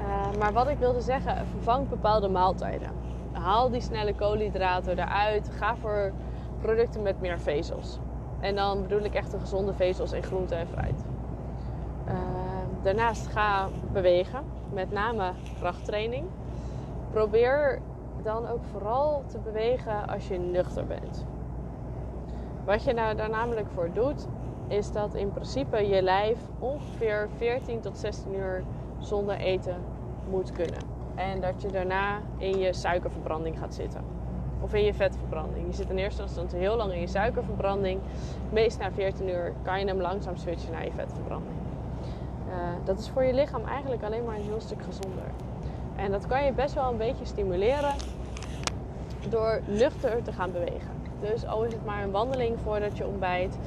Eh, 0.06 0.38
maar 0.40 0.54
wat 0.54 0.68
ik 0.68 0.78
wilde 0.78 1.02
zeggen, 1.02 1.48
vervang 1.48 1.90
bepaalde 1.90 2.28
maaltijden. 2.28 2.90
haal 3.32 3.70
die 3.70 3.82
snelle 3.82 4.16
koolhydraten 4.16 5.00
eruit. 5.00 5.50
Ga 5.50 5.76
voor 5.76 6.12
producten 6.62 7.02
met 7.02 7.22
meer 7.22 7.40
vezels. 7.40 8.00
En 8.40 8.56
dan 8.56 8.82
bedoel 8.82 9.04
ik 9.04 9.14
echt 9.14 9.32
de 9.32 9.40
gezonde 9.40 9.74
vezels 9.74 10.12
in 10.12 10.24
groente 10.24 10.56
en 10.56 10.68
fruit. 10.68 11.06
Ehm, 12.08 12.84
daarnaast 12.84 13.28
ga 13.28 13.68
bewegen, 13.92 14.44
met 14.74 14.92
name 14.92 15.32
krachttraining. 15.60 16.26
Probeer 17.12 17.80
dan 18.24 18.48
ook 18.48 18.64
vooral 18.72 19.24
te 19.28 19.40
bewegen 19.40 20.08
als 20.08 20.28
je 20.28 20.38
nuchter 20.38 20.86
bent. 20.86 21.26
Wat 22.66 22.84
je 22.84 22.94
nou 22.94 23.16
daar 23.16 23.30
namelijk 23.30 23.68
voor 23.74 23.90
doet, 23.94 24.28
is 24.68 24.92
dat 24.92 25.14
in 25.14 25.32
principe 25.32 25.88
je 25.88 26.02
lijf 26.02 26.38
ongeveer 26.60 27.30
14 27.38 27.80
tot 27.80 27.98
16 27.98 28.36
uur 28.36 28.64
zonder 29.00 29.38
eten 29.38 29.76
moet 30.30 30.52
kunnen. 30.52 30.80
En 31.16 31.42
dat 31.42 31.62
je 31.62 31.68
daarna 31.68 32.20
in 32.38 32.60
je 32.60 32.74
suikerverbranding 32.74 33.60
gaat 33.60 33.76
zitten. 33.76 34.02
Of 34.60 34.74
in 34.74 34.84
je 34.84 34.94
vetverbranding. 34.94 35.68
Je 35.68 35.74
zit 35.74 35.90
in 35.90 35.98
eerste 35.98 36.22
instantie 36.22 36.60
heel 36.60 36.76
lang 36.76 36.94
in 36.94 37.00
je 37.00 37.08
suikerverbranding. 37.08 38.00
Meest 38.50 38.80
na 38.80 38.92
14 38.92 39.30
uur 39.30 39.54
kan 39.64 39.80
je 39.80 39.86
hem 39.86 40.02
langzaam 40.02 40.38
switchen 40.38 40.72
naar 40.72 40.86
je 40.86 40.92
vetverbranding. 40.92 41.56
Uh, 42.48 42.54
dat 42.84 43.00
is 43.00 43.10
voor 43.10 43.24
je 43.24 43.34
lichaam 43.34 43.66
eigenlijk 43.66 44.04
alleen 44.04 44.24
maar 44.24 44.36
een 44.36 44.42
heel 44.42 44.62
stuk 44.62 44.84
gezonder. 44.84 45.24
En 45.96 46.12
dat 46.12 46.28
kan 46.28 46.46
je 46.46 46.52
best 46.52 46.74
wel 46.74 46.92
een 46.92 46.98
beetje 46.98 47.26
stimuleren 47.26 47.94
door 49.30 49.62
nuchter 49.66 50.24
te 50.24 50.32
gaan 50.32 50.52
bewegen. 50.52 50.92
Dus 51.20 51.46
al 51.46 51.64
is 51.64 51.74
het 51.74 51.86
maar 51.86 52.04
een 52.04 52.12
wandeling 52.12 52.58
voordat 52.64 52.98
je 52.98 53.08
ontbijt. 53.08 53.58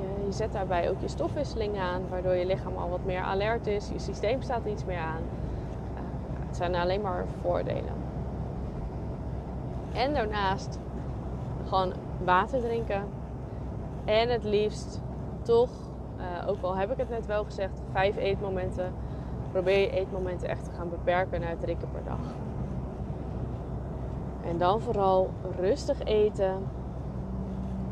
Je, 0.00 0.26
je 0.26 0.32
zet 0.32 0.52
daarbij 0.52 0.90
ook 0.90 1.00
je 1.00 1.08
stofwisseling 1.08 1.78
aan, 1.78 2.02
waardoor 2.08 2.34
je 2.34 2.46
lichaam 2.46 2.76
al 2.76 2.88
wat 2.88 3.04
meer 3.04 3.20
alert 3.20 3.66
is. 3.66 3.88
Je 3.88 3.98
systeem 3.98 4.42
staat 4.42 4.66
iets 4.66 4.84
meer 4.84 4.98
aan. 4.98 5.22
Zijn 6.58 6.74
alleen 6.74 7.00
maar 7.00 7.24
voordelen. 7.40 7.92
En 9.92 10.14
daarnaast 10.14 10.78
gewoon 11.68 11.92
water 12.24 12.60
drinken. 12.60 13.02
En 14.04 14.28
het 14.28 14.44
liefst 14.44 15.00
toch, 15.42 15.70
uh, 16.16 16.48
ook 16.48 16.62
al 16.62 16.76
heb 16.76 16.90
ik 16.90 16.96
het 16.96 17.08
net 17.08 17.26
wel 17.26 17.44
gezegd, 17.44 17.80
vijf 17.92 18.16
eetmomenten. 18.16 18.92
Probeer 19.52 19.78
je 19.78 19.90
eetmomenten 19.90 20.48
echt 20.48 20.64
te 20.64 20.70
gaan 20.70 20.88
beperken 20.88 21.40
naar 21.40 21.58
drie 21.58 21.76
keer 21.76 21.88
per 21.88 22.04
dag. 22.04 22.34
En 24.44 24.58
dan 24.58 24.80
vooral 24.80 25.30
rustig 25.56 26.04
eten. 26.04 26.66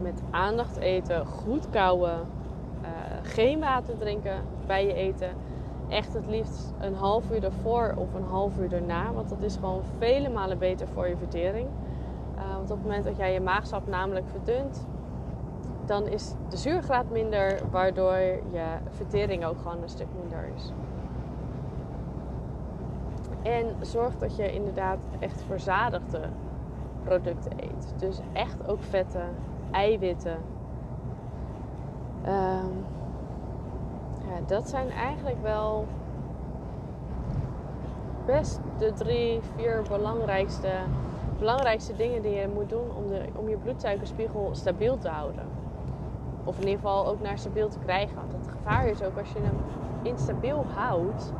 Met 0.03 0.23
aandacht 0.31 0.77
eten. 0.77 1.27
Goed 1.27 1.71
kouwen. 1.71 2.21
Uh, 2.83 2.89
geen 3.23 3.61
water 3.61 3.99
drinken 3.99 4.43
bij 4.67 4.87
je 4.87 4.95
eten. 4.95 5.31
Echt 5.89 6.15
het 6.15 6.27
liefst 6.27 6.75
een 6.81 6.95
half 6.95 7.31
uur 7.31 7.45
ervoor 7.45 7.95
of 7.97 8.15
een 8.15 8.25
half 8.25 8.59
uur 8.59 8.73
erna. 8.73 9.13
Want 9.13 9.29
dat 9.29 9.43
is 9.43 9.55
gewoon 9.57 9.83
vele 9.99 10.29
malen 10.29 10.59
beter 10.59 10.89
voor 10.89 11.09
je 11.09 11.17
vertering. 11.17 11.69
Uh, 12.37 12.55
want 12.55 12.71
op 12.71 12.77
het 12.77 12.87
moment 12.87 13.05
dat 13.05 13.17
jij 13.17 13.33
je 13.33 13.41
maagsap 13.41 13.87
namelijk 13.87 14.29
verdunt, 14.29 14.87
dan 15.85 16.07
is 16.07 16.35
de 16.49 16.57
zuurgraad 16.57 17.11
minder, 17.11 17.61
waardoor 17.71 18.17
je 18.51 18.65
vertering 18.91 19.45
ook 19.45 19.59
gewoon 19.59 19.83
een 19.83 19.89
stuk 19.89 20.07
minder 20.21 20.49
is. 20.55 20.73
En 23.43 23.77
zorg 23.81 24.17
dat 24.17 24.37
je 24.37 24.53
inderdaad 24.53 24.99
echt 25.19 25.43
verzadigde 25.43 26.21
producten 27.05 27.53
eet. 27.57 27.95
Dus 27.99 28.21
echt 28.33 28.69
ook 28.69 28.83
vetten, 28.83 29.29
eiwitten. 29.71 30.37
Um, 32.27 32.85
ja, 34.29 34.41
dat 34.47 34.69
zijn 34.69 34.91
eigenlijk 34.91 35.43
wel 35.43 35.87
best 38.27 38.61
de 38.79 38.93
drie, 38.93 39.41
vier 39.57 39.83
belangrijkste, 39.89 40.71
belangrijkste 41.39 41.97
dingen 41.97 42.23
die 42.23 42.33
je 42.33 42.49
moet 42.55 42.69
doen 42.69 42.95
om, 42.97 43.09
de, 43.09 43.23
om 43.37 43.49
je 43.49 43.57
bloedsuikerspiegel 43.57 44.51
stabiel 44.53 44.99
te 44.99 45.09
houden. 45.09 45.45
Of 46.45 46.55
in 46.55 46.63
ieder 46.65 46.81
geval 46.81 47.07
ook 47.07 47.21
naar 47.21 47.39
stabiel 47.39 47.69
te 47.69 47.79
krijgen. 47.79 48.17
Want 48.17 48.33
het 48.33 48.49
gevaar 48.49 48.87
is 48.87 49.03
ook 49.03 49.19
als 49.19 49.33
je 49.33 49.39
hem 49.39 49.57
instabiel 50.03 50.65
houdt, 50.75 51.33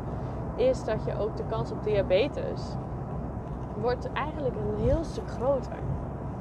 is 0.55 0.83
dat 0.83 1.05
je 1.05 1.19
ook 1.19 1.37
de 1.37 1.43
kans 1.49 1.71
op 1.71 1.83
diabetes 1.83 2.61
wordt 3.81 4.13
eigenlijk 4.13 4.55
een 4.55 4.83
heel 4.83 5.03
stuk 5.03 5.29
groter. 5.29 5.79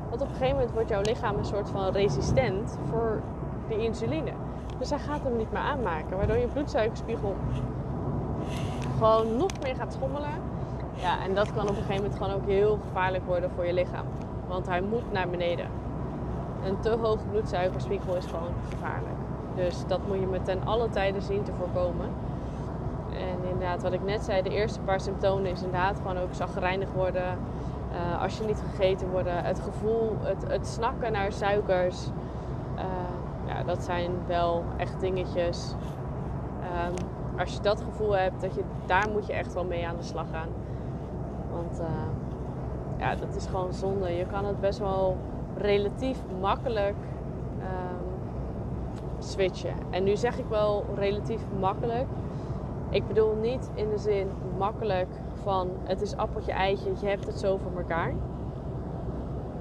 Want 0.09 0.21
op 0.21 0.29
een 0.29 0.35
gegeven 0.35 0.55
moment 0.55 0.73
wordt 0.73 0.88
jouw 0.88 1.00
lichaam 1.00 1.38
een 1.38 1.45
soort 1.45 1.71
van 1.71 1.88
resistent 1.88 2.79
voor 2.91 3.21
de 3.69 3.76
insuline. 3.76 4.33
Dus 4.78 4.90
hij 4.90 4.99
gaat 4.99 5.23
hem 5.23 5.37
niet 5.37 5.52
meer 5.52 5.62
aanmaken, 5.62 6.16
waardoor 6.16 6.37
je 6.37 6.46
bloedsuikerspiegel 6.46 7.35
gewoon 8.99 9.37
nog 9.37 9.50
meer 9.62 9.75
gaat 9.75 9.92
schommelen. 9.92 10.30
Ja, 10.94 11.23
en 11.23 11.35
dat 11.35 11.54
kan 11.54 11.62
op 11.62 11.68
een 11.68 11.75
gegeven 11.75 11.94
moment 11.94 12.16
gewoon 12.16 12.32
ook 12.32 12.46
heel 12.46 12.78
gevaarlijk 12.88 13.26
worden 13.26 13.50
voor 13.54 13.66
je 13.66 13.73
lichaam. 13.73 14.06
Want 14.49 14.66
hij 14.66 14.80
moet 14.80 15.12
naar 15.12 15.28
beneden. 15.28 15.66
Een 16.64 16.80
te 16.80 16.90
hoge 16.90 17.26
bloedsuikerspiegel 17.30 18.16
is 18.16 18.26
gewoon 18.26 18.52
gevaarlijk. 18.70 19.16
Dus 19.54 19.87
dat 19.87 20.00
moet 20.06 20.20
je 20.20 20.26
met 20.26 20.44
ten 20.44 20.64
alle 20.64 20.88
tijden 20.88 21.23
zien 21.23 21.42
te 21.42 21.52
voorkomen. 21.52 22.06
En 23.11 23.49
inderdaad, 23.50 23.82
wat 23.82 23.92
ik 23.92 24.04
net 24.04 24.25
zei, 24.25 24.42
de 24.42 24.50
eerste 24.50 24.80
paar 24.80 25.00
symptomen 25.00 25.50
is 25.50 25.62
inderdaad 25.62 25.96
gewoon 25.96 26.18
ook 26.18 26.35
zagrijnig 26.35 26.92
worden. 26.92 27.38
Uh, 27.92 28.23
als 28.23 28.38
je 28.38 28.44
niet 28.44 28.62
gegeten 28.70 29.11
wordt, 29.11 29.28
het 29.30 29.61
gevoel, 29.61 30.16
het, 30.20 30.44
het 30.49 30.66
snakken 30.66 31.12
naar 31.12 31.32
suikers. 31.32 32.08
Dat 33.66 33.85
zijn 33.85 34.11
wel 34.26 34.64
echt 34.76 35.00
dingetjes. 35.00 35.75
Um, 36.61 36.94
als 37.38 37.52
je 37.54 37.61
dat 37.61 37.80
gevoel 37.80 38.16
hebt, 38.16 38.40
dat 38.40 38.54
je, 38.54 38.62
daar 38.87 39.08
moet 39.12 39.26
je 39.26 39.32
echt 39.32 39.54
wel 39.54 39.64
mee 39.64 39.87
aan 39.87 39.96
de 39.96 40.02
slag 40.02 40.26
gaan. 40.30 40.49
Want 41.52 41.80
uh, 41.80 41.87
ja, 42.99 43.14
dat 43.14 43.37
is 43.37 43.46
gewoon 43.46 43.73
zonde. 43.73 44.11
Je 44.11 44.26
kan 44.26 44.44
het 44.44 44.61
best 44.61 44.78
wel 44.78 45.16
relatief 45.56 46.18
makkelijk 46.40 46.96
um, 47.61 48.06
switchen. 49.18 49.75
En 49.90 50.04
nu 50.04 50.16
zeg 50.16 50.38
ik 50.38 50.49
wel 50.49 50.85
relatief 50.94 51.44
makkelijk. 51.58 52.06
Ik 52.90 53.06
bedoel 53.06 53.35
niet 53.35 53.70
in 53.75 53.88
de 53.88 53.99
zin 53.99 54.28
makkelijk 54.58 55.08
van 55.42 55.70
het 55.85 56.00
is 56.00 56.16
appeltje 56.16 56.52
eitje, 56.52 56.90
je 57.00 57.06
hebt 57.06 57.26
het 57.26 57.38
zo 57.38 57.56
voor 57.56 57.80
elkaar. 57.80 58.14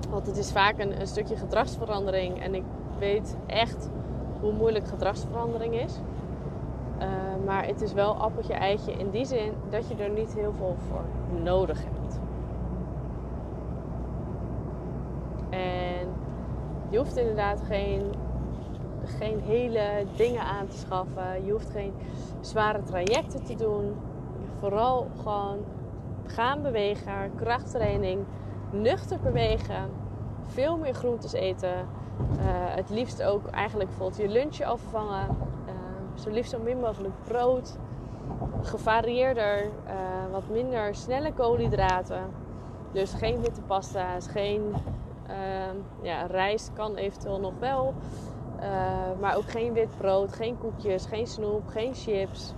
Want 0.09 0.27
het 0.27 0.37
is 0.37 0.51
vaak 0.51 0.79
een 0.79 1.07
stukje 1.07 1.35
gedragsverandering 1.35 2.41
en 2.41 2.55
ik 2.55 2.63
weet 2.99 3.37
echt 3.45 3.89
hoe 4.39 4.53
moeilijk 4.53 4.87
gedragsverandering 4.87 5.73
is. 5.73 5.99
Uh, 6.99 7.07
maar 7.45 7.65
het 7.65 7.81
is 7.81 7.93
wel 7.93 8.15
appeltje 8.15 8.53
eitje 8.53 8.91
in 8.91 9.09
die 9.09 9.25
zin 9.25 9.53
dat 9.69 9.87
je 9.87 9.95
er 9.95 10.09
niet 10.09 10.33
heel 10.33 10.53
veel 10.53 10.75
voor 10.87 11.05
nodig 11.43 11.83
hebt. 11.83 12.19
En 15.49 16.07
je 16.89 16.97
hoeft 16.97 17.17
inderdaad 17.17 17.61
geen 17.61 18.13
geen 19.05 19.39
hele 19.39 20.05
dingen 20.15 20.41
aan 20.41 20.67
te 20.67 20.77
schaffen. 20.77 21.45
Je 21.45 21.51
hoeft 21.51 21.69
geen 21.69 21.93
zware 22.41 22.83
trajecten 22.83 23.43
te 23.43 23.55
doen. 23.55 23.95
Vooral 24.59 25.07
gewoon 25.21 25.57
gaan 26.25 26.61
bewegen, 26.61 27.31
krachttraining, 27.35 28.25
nuchter 28.71 29.19
bewegen, 29.19 29.89
veel 30.45 30.77
meer 30.77 30.93
groentes 30.93 31.33
eten. 31.33 31.87
Uh, 32.19 32.45
het 32.75 32.89
liefst 32.89 33.23
ook 33.23 33.47
eigenlijk 33.47 33.89
bijvoorbeeld 33.89 34.21
je 34.21 34.27
lunchje 34.27 34.65
al 34.65 34.77
vervangen. 34.77 35.27
Uh, 35.67 35.73
zo 36.15 36.29
liefst 36.29 36.51
zo 36.51 36.59
min 36.59 36.79
mogelijk 36.79 37.13
brood. 37.23 37.77
Gevarieerder, 38.61 39.63
uh, 39.63 39.71
wat 40.31 40.49
minder 40.49 40.95
snelle 40.95 41.33
koolhydraten. 41.33 42.23
Dus 42.91 43.13
geen 43.13 43.41
witte 43.41 43.61
pasta's, 43.61 44.27
geen 44.27 44.73
ja, 46.01 46.25
rijst 46.25 46.73
kan 46.73 46.95
eventueel 46.95 47.39
nog 47.39 47.53
wel. 47.59 47.93
Maar 49.19 49.35
ook 49.35 49.49
geen 49.49 49.73
wit 49.73 49.97
brood, 49.97 50.33
geen 50.33 50.57
koekjes, 50.57 51.05
geen 51.05 51.27
snoep, 51.27 51.67
geen 51.67 51.93
chips. 51.93 52.53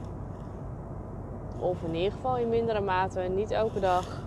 Of 1.59 1.83
in 1.83 1.95
ieder 1.95 2.11
geval 2.11 2.37
in 2.37 2.49
mindere 2.49 2.81
mate, 2.81 3.19
niet 3.19 3.51
elke 3.51 3.79
dag. 3.79 4.21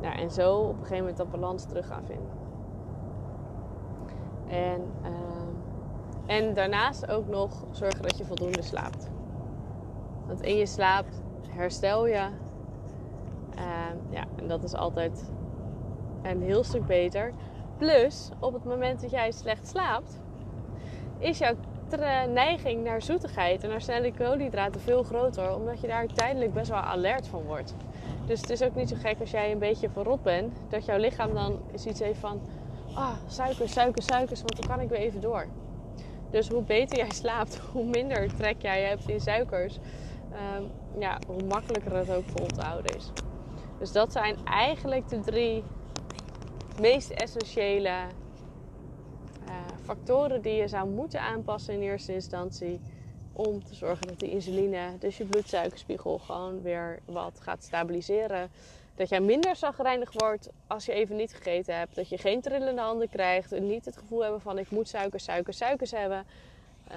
Nou, 0.00 0.14
en 0.14 0.30
zo 0.30 0.54
op 0.54 0.68
een 0.68 0.74
gegeven 0.76 0.98
moment 0.98 1.16
dat 1.16 1.30
balans 1.30 1.64
terug 1.64 1.86
gaan 1.86 2.04
vinden. 2.06 2.49
En, 4.50 4.92
uh, 5.02 6.36
en 6.36 6.54
daarnaast 6.54 7.10
ook 7.10 7.28
nog 7.28 7.64
zorgen 7.70 8.02
dat 8.02 8.18
je 8.18 8.24
voldoende 8.24 8.62
slaapt. 8.62 9.10
Want 10.26 10.42
in 10.42 10.56
je 10.56 10.66
slaap 10.66 11.04
herstel 11.48 12.06
je. 12.06 12.28
Uh, 13.54 13.64
ja, 14.10 14.24
en 14.36 14.48
dat 14.48 14.64
is 14.64 14.74
altijd 14.74 15.30
een 16.22 16.42
heel 16.42 16.64
stuk 16.64 16.86
beter. 16.86 17.32
Plus, 17.76 18.30
op 18.38 18.52
het 18.52 18.64
moment 18.64 19.00
dat 19.00 19.10
jij 19.10 19.30
slecht 19.30 19.68
slaapt, 19.68 20.18
is 21.18 21.38
jouw 21.38 21.54
neiging 22.28 22.84
naar 22.84 23.02
zoetigheid 23.02 23.62
en 23.62 23.68
naar 23.68 23.80
snelle 23.80 24.12
koolhydraten 24.12 24.80
veel 24.80 25.02
groter. 25.02 25.54
Omdat 25.54 25.80
je 25.80 25.86
daar 25.86 26.06
tijdelijk 26.06 26.52
best 26.52 26.70
wel 26.70 26.78
alert 26.78 27.26
van 27.26 27.42
wordt. 27.42 27.74
Dus 28.26 28.40
het 28.40 28.50
is 28.50 28.62
ook 28.62 28.74
niet 28.74 28.88
zo 28.88 28.96
gek 28.98 29.20
als 29.20 29.30
jij 29.30 29.52
een 29.52 29.58
beetje 29.58 29.90
verrot 29.90 30.22
bent. 30.22 30.56
Dat 30.68 30.84
jouw 30.84 30.98
lichaam 30.98 31.34
dan 31.34 31.58
zoiets 31.74 32.00
heeft 32.00 32.18
van... 32.18 32.40
Ah, 32.94 33.14
suiker, 33.26 33.68
suiker, 33.68 34.02
suikers, 34.02 34.40
want 34.40 34.56
dan 34.56 34.66
kan 34.76 34.80
ik 34.80 34.88
weer 34.88 34.98
even 34.98 35.20
door. 35.20 35.46
Dus 36.30 36.48
hoe 36.48 36.62
beter 36.62 36.96
jij 36.96 37.10
slaapt, 37.10 37.58
hoe 37.72 37.84
minder 37.84 38.34
trek 38.36 38.62
jij 38.62 38.82
hebt 38.82 39.08
in 39.08 39.20
suikers. 39.20 39.78
Um, 40.58 40.70
ja, 40.98 41.18
hoe 41.26 41.42
makkelijker 41.42 41.96
het 41.96 42.10
ook 42.10 42.24
vol 42.24 42.46
te 42.46 42.60
houden 42.60 42.96
is. 42.96 43.10
Dus 43.78 43.92
dat 43.92 44.12
zijn 44.12 44.36
eigenlijk 44.44 45.08
de 45.08 45.20
drie 45.20 45.64
meest 46.80 47.10
essentiële 47.10 47.88
uh, 49.48 49.54
factoren 49.84 50.42
die 50.42 50.54
je 50.54 50.68
zou 50.68 50.88
moeten 50.88 51.20
aanpassen 51.22 51.74
in 51.74 51.80
eerste 51.80 52.12
instantie. 52.12 52.80
Om 53.32 53.64
te 53.64 53.74
zorgen 53.74 54.06
dat 54.06 54.18
die 54.18 54.30
insuline, 54.30 54.98
dus 54.98 55.16
je 55.16 55.24
bloedsuikerspiegel, 55.24 56.18
gewoon 56.18 56.62
weer 56.62 56.98
wat 57.04 57.40
gaat 57.40 57.64
stabiliseren. 57.64 58.50
Dat 59.00 59.08
jij 59.08 59.20
minder 59.20 59.56
zagrijnig 59.56 60.12
wordt 60.12 60.50
als 60.66 60.86
je 60.86 60.92
even 60.92 61.16
niet 61.16 61.34
gegeten 61.34 61.76
hebt. 61.76 61.94
Dat 61.94 62.08
je 62.08 62.18
geen 62.18 62.40
trillende 62.40 62.80
handen 62.80 63.08
krijgt. 63.08 63.52
En 63.52 63.66
niet 63.66 63.84
het 63.84 63.96
gevoel 63.96 64.20
hebben 64.22 64.40
van 64.40 64.58
ik 64.58 64.70
moet 64.70 64.88
suiker, 64.88 65.20
suiker, 65.20 65.54
suikers 65.54 65.90
hebben. 65.90 66.26
Uh, 66.90 66.96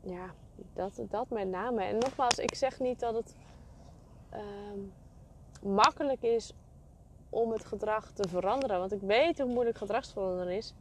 ja, 0.00 0.34
dat, 0.74 1.00
dat 1.10 1.28
met 1.28 1.48
name. 1.48 1.82
En 1.82 1.98
nogmaals, 1.98 2.38
ik 2.38 2.54
zeg 2.54 2.80
niet 2.80 3.00
dat 3.00 3.14
het 3.14 3.34
uh, 4.34 4.40
makkelijk 5.62 6.22
is 6.22 6.52
om 7.30 7.52
het 7.52 7.64
gedrag 7.64 8.10
te 8.10 8.28
veranderen. 8.28 8.78
Want 8.78 8.92
ik 8.92 9.00
weet 9.00 9.38
hoe 9.38 9.52
moeilijk 9.52 9.78
gedragsveranderen 9.78 10.56
is. 10.56 10.74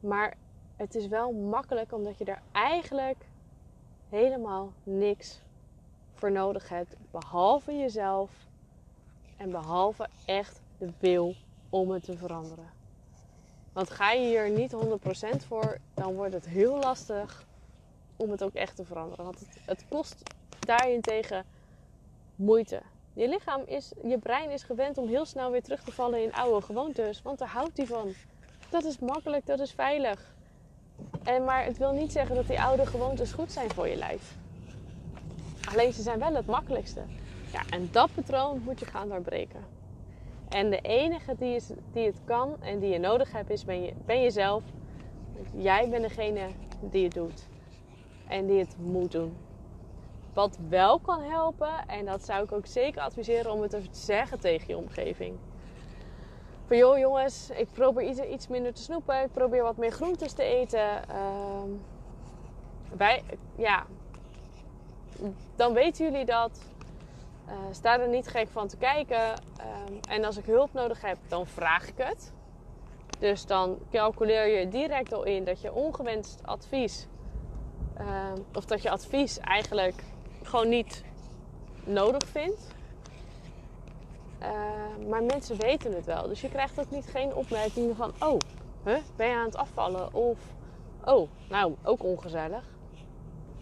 Maar 0.00 0.36
het 0.76 0.94
is 0.94 1.06
wel 1.06 1.32
makkelijk 1.32 1.92
omdat 1.92 2.18
je 2.18 2.24
er 2.24 2.42
eigenlijk 2.52 3.26
helemaal 4.08 4.72
niks 4.82 5.40
voor 6.14 6.32
nodig 6.32 6.68
hebt. 6.68 6.96
Behalve 7.10 7.76
jezelf 7.76 8.45
en 9.36 9.50
behalve 9.50 10.08
echt 10.24 10.60
de 10.78 10.92
wil 10.98 11.34
om 11.70 11.90
het 11.90 12.04
te 12.04 12.16
veranderen. 12.16 12.70
Want 13.72 13.90
ga 13.90 14.12
je 14.12 14.26
hier 14.26 14.50
niet 14.50 14.74
100% 14.74 15.46
voor, 15.46 15.78
dan 15.94 16.14
wordt 16.14 16.34
het 16.34 16.46
heel 16.46 16.78
lastig 16.78 17.44
om 18.16 18.30
het 18.30 18.42
ook 18.42 18.54
echt 18.54 18.76
te 18.76 18.84
veranderen. 18.84 19.24
Want 19.24 19.38
het, 19.38 19.58
het 19.64 19.84
kost 19.88 20.22
daarentegen 20.58 21.44
moeite. 22.36 22.82
Je 23.12 23.28
lichaam 23.28 23.62
is, 23.66 23.92
je 24.02 24.18
brein 24.18 24.50
is 24.50 24.62
gewend 24.62 24.98
om 24.98 25.08
heel 25.08 25.24
snel 25.24 25.50
weer 25.50 25.62
terug 25.62 25.82
te 25.82 25.92
vallen 25.92 26.22
in 26.22 26.32
oude 26.32 26.66
gewoontes. 26.66 27.22
Want 27.22 27.38
daar 27.38 27.48
houdt 27.48 27.76
hij 27.76 27.86
van. 27.86 28.12
Dat 28.70 28.84
is 28.84 28.98
makkelijk, 28.98 29.46
dat 29.46 29.60
is 29.60 29.72
veilig. 29.72 30.34
En, 31.22 31.44
maar 31.44 31.64
het 31.64 31.78
wil 31.78 31.92
niet 31.92 32.12
zeggen 32.12 32.36
dat 32.36 32.46
die 32.46 32.60
oude 32.60 32.86
gewoontes 32.86 33.32
goed 33.32 33.52
zijn 33.52 33.70
voor 33.70 33.88
je 33.88 33.96
lijf. 33.96 34.36
Alleen 35.72 35.92
ze 35.92 36.02
zijn 36.02 36.18
wel 36.18 36.34
het 36.34 36.46
makkelijkste. 36.46 37.02
Ja, 37.52 37.60
en 37.70 37.88
dat 37.92 38.14
patroon 38.14 38.62
moet 38.64 38.80
je 38.80 38.86
gaan 38.86 39.08
doorbreken. 39.08 39.64
En 40.48 40.70
de 40.70 40.80
enige 40.80 41.34
die, 41.38 41.54
is, 41.54 41.70
die 41.92 42.06
het 42.06 42.20
kan 42.24 42.62
en 42.62 42.78
die 42.78 42.90
je 42.90 42.98
nodig 42.98 43.32
hebt, 43.32 43.50
is 43.50 43.64
ben, 43.64 43.82
je, 43.82 43.92
ben 44.04 44.22
jezelf. 44.22 44.62
Jij 45.56 45.88
bent 45.88 46.02
degene 46.02 46.48
die 46.80 47.04
het 47.04 47.14
doet. 47.14 47.48
En 48.28 48.46
die 48.46 48.58
het 48.58 48.76
moet 48.78 49.12
doen. 49.12 49.36
Wat 50.32 50.58
wel 50.68 50.98
kan 50.98 51.22
helpen, 51.22 51.86
en 51.86 52.04
dat 52.04 52.24
zou 52.24 52.44
ik 52.44 52.52
ook 52.52 52.66
zeker 52.66 53.00
adviseren 53.00 53.52
om 53.52 53.62
het 53.62 53.70
te 53.70 53.82
zeggen 53.90 54.40
tegen 54.40 54.66
je 54.66 54.76
omgeving. 54.76 55.36
Van 56.66 56.76
joh 56.76 56.98
jongens, 56.98 57.50
ik 57.50 57.68
probeer 57.72 58.08
iets, 58.08 58.20
iets 58.20 58.48
minder 58.48 58.74
te 58.74 58.82
snoepen. 58.82 59.22
Ik 59.22 59.32
probeer 59.32 59.62
wat 59.62 59.76
meer 59.76 59.90
groentes 59.92 60.32
te 60.32 60.42
eten. 60.42 61.02
Uh, 61.10 61.62
wij, 62.96 63.22
ja, 63.56 63.86
dan 65.56 65.72
weten 65.72 66.04
jullie 66.04 66.24
dat. 66.24 66.60
Uh, 67.48 67.52
sta 67.70 68.00
er 68.00 68.08
niet 68.08 68.28
gek 68.28 68.48
van 68.48 68.68
te 68.68 68.76
kijken. 68.76 69.16
Uh, 69.16 69.34
en 70.08 70.24
als 70.24 70.36
ik 70.36 70.44
hulp 70.44 70.72
nodig 70.72 71.00
heb, 71.00 71.18
dan 71.28 71.46
vraag 71.46 71.88
ik 71.88 71.94
het. 71.96 72.32
Dus 73.18 73.46
dan 73.46 73.78
calculeer 73.90 74.58
je 74.58 74.68
direct 74.68 75.12
al 75.12 75.24
in 75.24 75.44
dat 75.44 75.60
je 75.60 75.72
ongewenst 75.72 76.40
advies, 76.44 77.06
uh, 78.00 78.32
of 78.54 78.64
dat 78.64 78.82
je 78.82 78.90
advies 78.90 79.38
eigenlijk 79.38 80.02
gewoon 80.42 80.68
niet 80.68 81.04
nodig 81.84 82.28
vindt. 82.28 82.74
maar 85.08 85.22
mensen 85.22 85.56
weten 85.56 85.92
het 85.92 86.04
wel. 86.04 86.28
Dus 86.28 86.40
je 86.40 86.48
krijgt 86.48 86.80
ook 86.80 86.90
niet 86.90 87.06
geen 87.06 87.34
opmerkingen 87.34 87.96
van: 87.96 88.12
oh, 88.20 88.38
huh, 88.84 88.98
ben 89.16 89.28
je 89.28 89.34
aan 89.34 89.44
het 89.44 89.56
afvallen? 89.56 90.14
Of 90.14 90.38
oh, 91.04 91.28
nou, 91.48 91.74
ook 91.82 92.04
ongezellig 92.04 92.74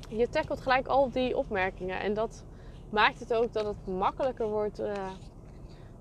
je 0.09 0.29
tackelt 0.29 0.61
gelijk 0.61 0.87
al 0.87 1.11
die 1.11 1.37
opmerkingen. 1.37 2.01
En 2.01 2.14
dat 2.14 2.44
maakt 2.90 3.20
het 3.20 3.35
ook 3.35 3.53
dat 3.53 3.64
het 3.64 3.87
makkelijker 3.87 4.49
wordt 4.49 4.81
uh, 4.81 5.11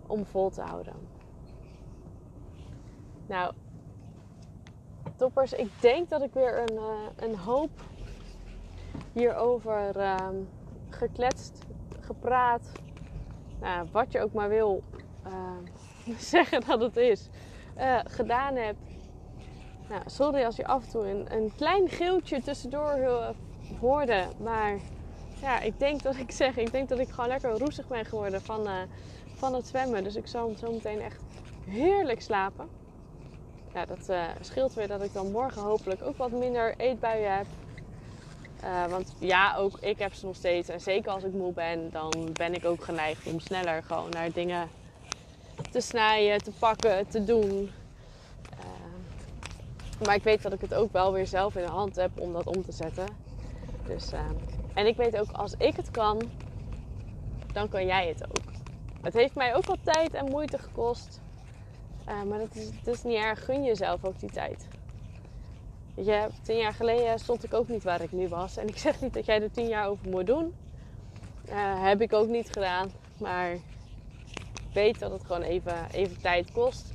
om 0.08 0.26
vol 0.26 0.50
te 0.50 0.62
houden. 0.62 0.94
Nou, 3.26 3.54
toppers, 5.16 5.54
ik 5.54 5.72
denk 5.82 6.10
dat 6.10 6.22
ik 6.22 6.34
weer 6.34 6.60
een, 6.62 6.76
uh, 6.76 7.10
een 7.16 7.38
hoop 7.38 7.70
hierover 9.12 9.98
uh, 9.98 10.30
gekletst, 10.90 11.60
gepraat, 12.00 12.72
nou, 13.60 13.88
wat 13.92 14.12
je 14.12 14.22
ook 14.22 14.34
maar 14.34 14.50
wil 14.50 14.84
ehm, 15.24 16.16
zeggen 16.34 16.62
dat 16.68 16.82
het 16.82 16.98
is, 16.98 17.30
eh, 17.76 18.00
gedaan 18.04 18.56
heb. 18.56 18.76
Nou, 19.90 20.02
sorry 20.06 20.44
als 20.44 20.56
je 20.56 20.66
af 20.66 20.84
en 20.84 20.90
toe 20.90 21.08
een, 21.10 21.34
een 21.36 21.52
klein 21.56 21.90
geeltje 21.90 22.42
tussendoor 22.42 23.00
hoorde. 23.80 24.28
Maar 24.44 24.80
ja, 25.44 25.60
ik 25.60 25.80
denk 25.80 26.04
dat 26.04 26.16
ik 26.16 26.32
zeg, 26.32 26.58
ik 26.58 26.72
denk 26.72 26.90
dat 26.90 27.00
ik 27.00 27.10
gewoon 27.10 27.28
lekker 27.28 27.58
roestig 27.58 27.88
ben 27.88 28.06
geworden 28.06 28.42
van, 28.42 28.68
uh, 28.68 28.74
van 29.36 29.54
het 29.54 29.68
zwemmen. 29.68 30.04
Dus 30.04 30.16
ik 30.16 30.28
zal 30.28 30.56
zo 30.60 30.72
meteen 30.72 31.02
echt 31.02 31.22
heerlijk 31.66 32.22
slapen. 32.22 32.68
Ja, 33.74 33.86
dat 33.86 34.10
uh, 34.10 34.24
scheelt 34.42 34.74
weer 34.74 34.88
dat 34.88 35.04
ik 35.04 35.14
dan 35.14 35.32
morgen 35.32 35.62
hopelijk 35.62 36.02
ook 36.04 36.18
wat 36.18 36.32
minder 36.32 36.74
eetbuien 36.78 37.38
heb. 37.38 37.46
Uh, 38.64 38.86
want 38.86 39.14
ja, 39.20 39.56
ook 39.56 39.78
ik 39.80 40.00
heb 40.00 40.14
ze 40.14 40.26
nog 40.26 40.36
steeds. 40.36 40.70
En 40.70 40.82
zeker 40.82 41.12
als 41.12 41.24
ik 41.24 41.34
moe 41.34 41.54
ben, 41.54 41.92
dan 41.92 42.30
ben 42.34 42.54
ik 42.54 42.66
ook 42.66 42.84
geneigd 42.84 43.28
om 43.28 43.40
sneller 43.40 43.84
gewoon 43.84 44.10
naar 44.10 44.32
dingen 44.32 44.70
te 45.72 45.82
snijden, 45.82 46.44
te 46.44 46.52
pakken, 46.60 47.08
te 47.08 47.24
doen. 47.24 47.72
maar 50.06 50.16
ik 50.16 50.24
weet 50.24 50.42
dat 50.42 50.54
ik 50.54 50.62
het 50.62 50.74
ook 50.74 50.92
wel 50.92 51.14
weer 51.14 51.28
zelf 51.28 51.56
in 51.56 51.64
de 51.64 51.70
hand 51.70 51.96
heb 51.96 52.20
om 52.20 52.34
dat 52.34 52.48
om 52.48 52.66
te 52.66 52.72
zetten. 52.72 53.06
Dus, 53.88 54.12
en 54.74 54.88
ik 54.88 54.96
weet 54.96 55.18
ook, 55.18 55.32
als 55.32 55.56
ik 55.58 55.76
het 55.76 55.92
kan, 55.92 56.22
dan 57.54 57.70
kan 57.70 57.86
jij 57.86 58.08
het 58.08 58.24
ook. 58.24 58.52
Het 59.02 59.14
heeft 59.14 59.36
mij 59.36 59.56
ook 59.56 59.66
wat 59.66 59.80
tijd 59.84 60.14
en 60.14 60.30
moeite 60.30 60.58
gekost. 60.58 61.22
Uh, 62.08 62.24
maar 62.24 62.40
dat 62.40 62.96
is, 62.96 63.04
niet 63.04 63.18
erg. 63.18 63.46
Gun 63.46 63.64
jezelf 63.64 64.06
ook 64.06 64.20
die 64.20 64.32
tijd. 64.32 64.68
Weet 65.96 66.06
je, 66.06 66.28
tien 66.42 66.58
jaar 66.58 66.74
geleden 66.74 67.20
stond 67.20 67.44
ik 67.44 67.54
ook 67.54 67.68
niet 67.68 67.84
waar 67.84 68.02
ik 68.02 68.12
nu 68.12 68.28
was. 68.28 68.58
En 68.58 68.68
ik 68.68 68.78
zeg 68.78 69.02
niet 69.02 69.14
dat 69.14 69.26
jij 69.26 69.42
er 69.42 69.52
tien 69.52 69.68
jaar 69.68 69.88
over 69.88 70.10
moet 70.10 70.28
doen. 70.28 70.54
Uh, 71.50 71.84
heb 71.84 72.02
ik 72.02 72.14
ook 72.14 72.28
niet 72.28 72.50
gedaan. 72.52 72.92
Maar 73.18 73.58
weet 74.74 75.00
dat 75.00 75.12
het 75.12 75.26
gewoon 75.26 75.42
even, 75.42 75.88
even 75.92 76.22
tijd 76.22 76.52
kost. 76.52 76.94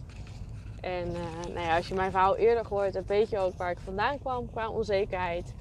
En 0.80 1.08
uh, 1.08 1.54
nou 1.54 1.66
ja, 1.66 1.76
als 1.76 1.88
je 1.88 1.94
mijn 1.94 2.10
verhaal 2.10 2.36
eerder 2.36 2.64
gehoord 2.64 2.94
hebt, 2.94 3.08
weet 3.08 3.30
je 3.30 3.38
ook 3.38 3.56
waar 3.56 3.70
ik 3.70 3.78
vandaan 3.78 4.18
kwam 4.18 4.50
qua 4.50 4.68
onzekerheid. 4.68 5.54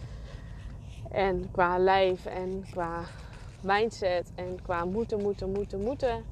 En 1.12 1.50
qua 1.52 1.78
lijf 1.78 2.26
en 2.26 2.65
qua 2.72 3.04
mindset 3.62 4.32
en 4.36 4.60
qua 4.63 4.86
moeten, 4.86 5.22
moeten, 5.22 5.52
moeten, 5.52 5.82
moeten. 5.82 6.26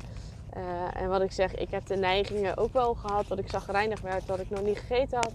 Uh, 0.58 1.02
en 1.02 1.10
wat 1.10 1.22
ik 1.22 1.32
zeg, 1.32 1.56
ik 1.56 1.72
heb 1.72 1.86
de 1.86 1.96
neigingen 1.96 2.58
ook 2.58 2.74
wel 2.74 2.94
gehad 2.94 3.28
dat 3.28 3.40
ik 3.40 3.50
zag 3.50 3.72
reinig 3.72 4.02
werd 4.02 4.28
dat 4.28 4.40
ik 4.40 4.50
nog 4.50 4.62
niet 4.62 4.78
gegeten 4.78 5.18
had. 5.18 5.34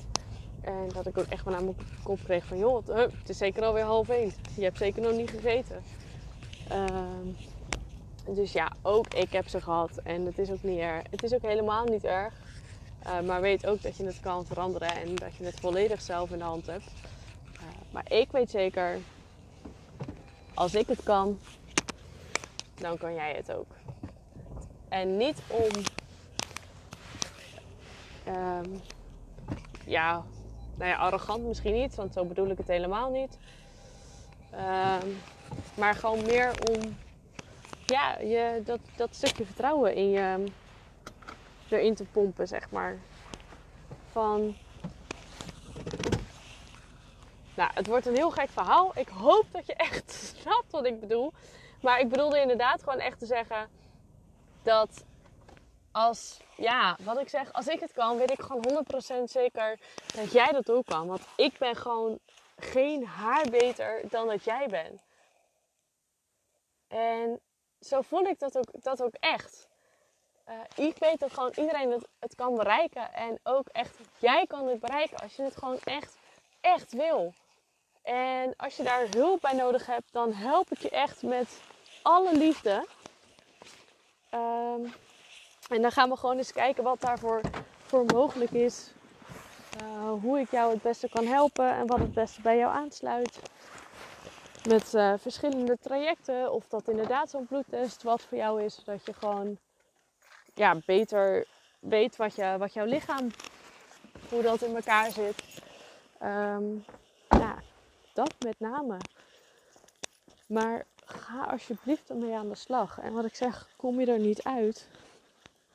En 0.60 0.88
dat 0.94 1.06
ik 1.06 1.18
ook 1.18 1.26
echt 1.26 1.44
wel 1.44 1.54
naar 1.54 1.64
mijn 1.64 1.76
kop 2.02 2.18
kreeg 2.24 2.44
van 2.44 2.58
joh, 2.58 2.86
het, 2.86 3.28
is 3.28 3.38
zeker 3.38 3.62
alweer 3.62 3.82
half 3.82 4.08
één. 4.08 4.32
Je 4.56 4.62
hebt 4.62 4.78
zeker 4.78 5.02
nog 5.02 5.12
niet 5.12 5.30
gegeten. 5.30 5.82
Uh, 6.72 6.84
dus 8.34 8.52
ja, 8.52 8.72
ook 8.82 9.14
ik 9.14 9.32
heb 9.32 9.48
ze 9.48 9.60
gehad. 9.60 9.90
En 10.04 10.26
het 10.26 10.38
is 10.38 10.50
ook 10.50 10.62
niet 10.62 10.78
erg. 10.78 11.02
Het 11.10 11.22
is 11.22 11.34
ook 11.34 11.42
helemaal 11.42 11.84
niet 11.84 12.04
erg. 12.04 12.34
Uh, 13.06 13.20
maar 13.20 13.40
weet 13.40 13.66
ook 13.66 13.82
dat 13.82 13.96
je 13.96 14.04
het 14.04 14.20
kan 14.20 14.46
veranderen 14.46 14.94
en 14.94 15.14
dat 15.14 15.36
je 15.36 15.44
het 15.44 15.60
volledig 15.60 16.00
zelf 16.00 16.30
in 16.30 16.38
de 16.38 16.44
hand 16.44 16.66
hebt. 16.66 16.90
Uh, 17.54 17.60
maar 17.90 18.12
ik 18.12 18.32
weet 18.32 18.50
zeker 18.50 18.98
als 20.60 20.74
ik 20.74 20.86
het 20.86 21.02
kan, 21.02 21.38
dan 22.74 22.98
kan 22.98 23.14
jij 23.14 23.32
het 23.32 23.52
ook. 23.52 23.66
En 24.88 25.16
niet 25.16 25.42
om, 25.48 25.82
um, 28.34 28.80
ja, 29.86 30.24
nou 30.74 30.90
ja, 30.90 30.96
arrogant 30.96 31.44
misschien 31.44 31.72
niet, 31.72 31.94
want 31.94 32.12
zo 32.12 32.24
bedoel 32.24 32.48
ik 32.50 32.58
het 32.58 32.66
helemaal 32.66 33.10
niet. 33.10 33.38
Um, 34.52 35.18
maar 35.74 35.94
gewoon 35.94 36.22
meer 36.22 36.52
om, 36.70 36.96
ja, 37.86 38.18
je, 38.18 38.62
dat, 38.64 38.80
dat 38.96 39.14
stukje 39.14 39.44
vertrouwen 39.44 39.94
in 39.94 40.10
je 40.10 40.44
erin 41.68 41.94
te 41.94 42.04
pompen, 42.04 42.48
zeg 42.48 42.70
maar. 42.70 42.98
Van, 44.12 44.56
nou, 47.56 47.70
het 47.74 47.86
wordt 47.86 48.06
een 48.06 48.16
heel 48.16 48.30
gek 48.30 48.50
verhaal. 48.50 48.92
Ik 48.94 49.08
hoop 49.08 49.44
dat 49.52 49.66
je 49.66 49.74
echt 49.74 50.12
snapt 50.40 50.70
wat 50.70 50.86
ik 50.86 51.00
bedoel. 51.00 51.32
Maar 51.82 52.00
ik 52.00 52.08
bedoelde 52.08 52.40
inderdaad 52.40 52.82
gewoon 52.82 52.98
echt 52.98 53.18
te 53.18 53.26
zeggen 53.26 53.70
dat 54.62 55.04
als, 55.92 56.40
ja, 56.56 56.96
wat 57.02 57.20
ik 57.20 57.28
zeg, 57.28 57.52
als 57.52 57.66
ik 57.66 57.80
het 57.80 57.92
kan, 57.92 58.16
weet 58.16 58.30
ik 58.30 58.42
gewoon 58.42 58.84
100% 59.20 59.22
zeker 59.24 59.78
dat 60.14 60.32
jij 60.32 60.52
dat 60.52 60.70
ook 60.70 60.86
kan. 60.86 61.06
Want 61.06 61.26
ik 61.36 61.58
ben 61.58 61.76
gewoon 61.76 62.18
geen 62.56 63.06
haar 63.06 63.46
beter 63.50 64.02
dan 64.08 64.26
dat 64.26 64.44
jij 64.44 64.66
bent. 64.68 65.02
En 66.88 67.40
zo 67.80 68.00
voel 68.00 68.22
ik 68.22 68.38
dat 68.38 68.58
ook, 68.58 68.82
dat 68.82 69.02
ook 69.02 69.14
echt. 69.14 69.68
Uh, 70.48 70.86
ik 70.86 70.98
weet 70.98 71.20
dat 71.20 71.32
gewoon 71.32 71.52
iedereen 71.56 71.90
het, 71.90 72.08
het 72.18 72.34
kan 72.34 72.54
bereiken. 72.54 73.12
En 73.12 73.38
ook 73.42 73.68
echt, 73.68 73.96
jij 74.18 74.46
kan 74.46 74.66
het 74.66 74.80
bereiken 74.80 75.18
als 75.18 75.36
je 75.36 75.42
het 75.42 75.56
gewoon 75.56 75.78
echt, 75.84 76.16
echt 76.60 76.92
wil. 76.92 77.34
En 78.02 78.54
als 78.56 78.76
je 78.76 78.82
daar 78.82 79.06
hulp 79.10 79.40
bij 79.40 79.52
nodig 79.52 79.86
hebt, 79.86 80.12
dan 80.12 80.32
help 80.32 80.70
ik 80.70 80.78
je 80.78 80.90
echt 80.90 81.22
met 81.22 81.60
alle 82.02 82.36
liefde. 82.36 82.86
Um, 84.34 84.92
en 85.68 85.82
dan 85.82 85.92
gaan 85.92 86.08
we 86.08 86.16
gewoon 86.16 86.36
eens 86.36 86.52
kijken 86.52 86.84
wat 86.84 87.00
daarvoor 87.00 87.40
voor 87.82 88.04
mogelijk 88.04 88.50
is. 88.50 88.90
Uh, 89.82 90.12
hoe 90.22 90.38
ik 90.38 90.50
jou 90.50 90.72
het 90.72 90.82
beste 90.82 91.08
kan 91.08 91.26
helpen 91.26 91.70
en 91.70 91.86
wat 91.86 91.98
het 91.98 92.12
beste 92.12 92.40
bij 92.40 92.56
jou 92.56 92.72
aansluit. 92.72 93.40
Met 94.68 94.94
uh, 94.94 95.14
verschillende 95.18 95.78
trajecten. 95.80 96.52
Of 96.52 96.68
dat 96.68 96.88
inderdaad 96.88 97.30
zo'n 97.30 97.46
bloedtest 97.46 98.02
wat 98.02 98.22
voor 98.22 98.38
jou 98.38 98.62
is. 98.62 98.74
Zodat 98.74 99.06
je 99.06 99.12
gewoon 99.12 99.58
ja, 100.54 100.76
beter 100.86 101.46
weet 101.78 102.16
wat, 102.16 102.34
je, 102.34 102.54
wat 102.58 102.72
jouw 102.72 102.84
lichaam, 102.84 103.30
hoe 104.28 104.42
dat 104.42 104.62
in 104.62 104.76
elkaar 104.76 105.10
zit. 105.10 105.49
Um, 106.22 106.84
ja, 107.28 107.58
dat 108.14 108.34
met 108.44 108.60
name. 108.60 108.96
Maar 110.46 110.86
ga 111.04 111.44
alsjeblieft 111.44 112.10
ermee 112.10 112.34
aan 112.34 112.48
de 112.48 112.54
slag. 112.54 112.98
En 112.98 113.12
wat 113.12 113.24
ik 113.24 113.34
zeg, 113.34 113.68
kom 113.76 114.00
je 114.00 114.06
er 114.06 114.18
niet 114.18 114.42
uit, 114.42 114.88